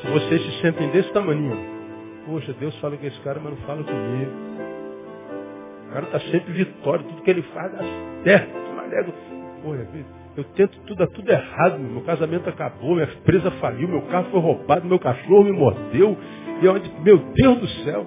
[0.01, 1.57] que vocês se sentem desse tamanho.
[2.25, 4.31] Poxa, Deus fala com esse cara, mas não fala comigo.
[5.87, 7.79] O cara está sempre vitória, tudo que ele faz dá
[8.23, 8.59] certo.
[9.63, 9.87] Porra,
[10.37, 11.79] eu tento tudo, dá tudo errado.
[11.79, 16.17] Meu casamento acabou, minha empresa faliu, meu carro foi roubado, meu cachorro me mordeu.
[16.61, 18.05] E onde, meu Deus do céu.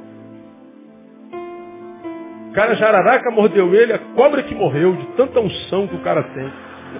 [2.53, 6.22] O cara jararaca mordeu ele, a cobra que morreu, de tanta unção que o cara
[6.22, 6.53] tem.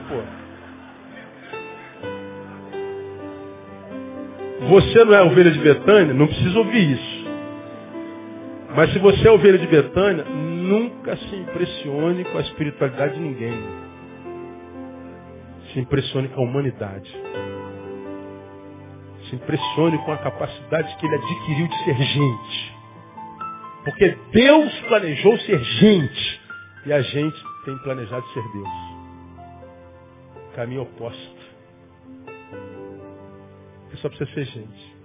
[0.09, 0.23] Pô,
[4.71, 7.27] Você não é ovelha de Betânia, não precisa ouvir isso.
[8.75, 13.63] Mas se você é ovelha de Betânia, nunca se impressione com a espiritualidade de ninguém.
[15.71, 17.15] Se impressione com a humanidade.
[19.29, 22.72] Se impressione com a capacidade que ele adquiriu de ser gente.
[23.85, 26.41] Porque Deus planejou ser gente.
[26.87, 28.69] E a gente tem planejado ser Deus.
[30.55, 31.43] Caminho oposto.
[33.91, 34.97] Você só precisa ser gente.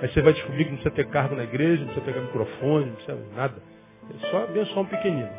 [0.00, 2.86] Aí você vai descobrir que não precisa ter cargo na igreja, não precisa pegar microfone,
[2.86, 3.62] não precisa nada.
[4.10, 5.30] É só abençoar um pequenino.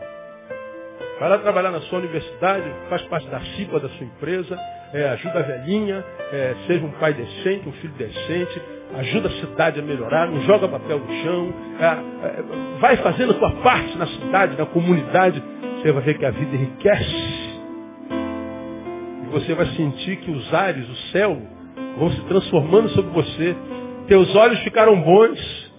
[1.19, 4.57] Vai lá trabalhar na sua universidade, faz parte da CIPA da sua empresa,
[4.93, 8.61] é, ajuda a velhinha, é, seja um pai decente, um filho decente,
[8.95, 12.43] ajuda a cidade a melhorar, não joga papel no chão, é, é,
[12.79, 15.41] vai fazendo a sua parte na cidade, na comunidade,
[15.77, 17.51] você vai ver que a vida enriquece.
[19.23, 21.41] E você vai sentir que os ares, o céu,
[21.97, 23.55] vão se transformando sobre você.
[24.07, 25.71] Teus olhos ficaram bons,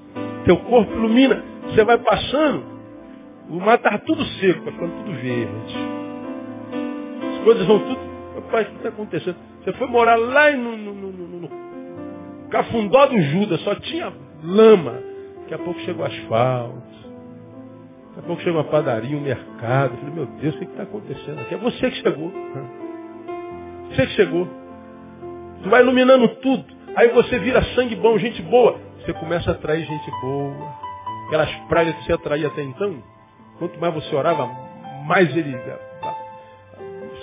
[0.44, 1.42] teu corpo ilumina.
[1.66, 2.64] Você vai passando,
[3.48, 5.76] o mar está tudo seco, vai ficando tudo verde.
[7.32, 8.12] As coisas vão tudo.
[8.34, 9.36] Rapaz, o que está acontecendo?
[9.62, 11.61] Você foi morar lá no, no, no, no,
[12.53, 14.12] Cafundó do Judas, só tinha
[14.44, 15.00] lama.
[15.40, 16.82] Daqui a pouco chega o asfalto.
[18.09, 19.94] Daqui a pouco chega uma padaria, um mercado.
[19.94, 21.55] Eu falei, meu Deus, o que está acontecendo aqui?
[21.55, 22.30] É você que chegou.
[23.88, 24.46] Você que chegou.
[25.62, 26.64] Tu vai iluminando tudo.
[26.94, 28.78] Aí você vira sangue bom, gente boa.
[29.00, 30.74] Você começa a atrair gente boa.
[31.28, 33.03] Aquelas pragas que você atraía até então,
[33.59, 34.46] quanto mais você orava,
[35.07, 35.57] mais ele.
[35.57, 36.14] A,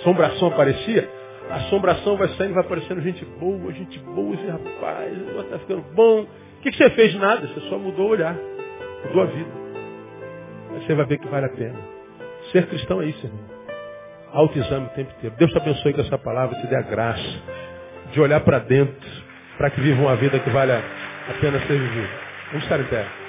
[0.00, 1.19] assombração aparecia.
[1.50, 5.82] A assombração vai saindo, vai aparecendo gente boa, gente boa, esse rapaz, o está ficando
[5.94, 6.22] bom.
[6.22, 7.14] O que, que você fez?
[7.16, 8.36] Nada, você só mudou o olhar,
[9.06, 9.50] mudou a vida.
[10.72, 11.78] Aí você vai ver que vale a pena.
[12.52, 13.44] Ser cristão é isso, irmão.
[14.32, 15.34] Autoexame o tempo inteiro.
[15.36, 17.40] Deus te abençoe com essa palavra, te dê a graça
[18.12, 19.10] de olhar para dentro,
[19.58, 20.82] para que viva uma vida que vale a
[21.40, 22.08] pena ser vivida.
[22.52, 23.19] Vamos estar em pé.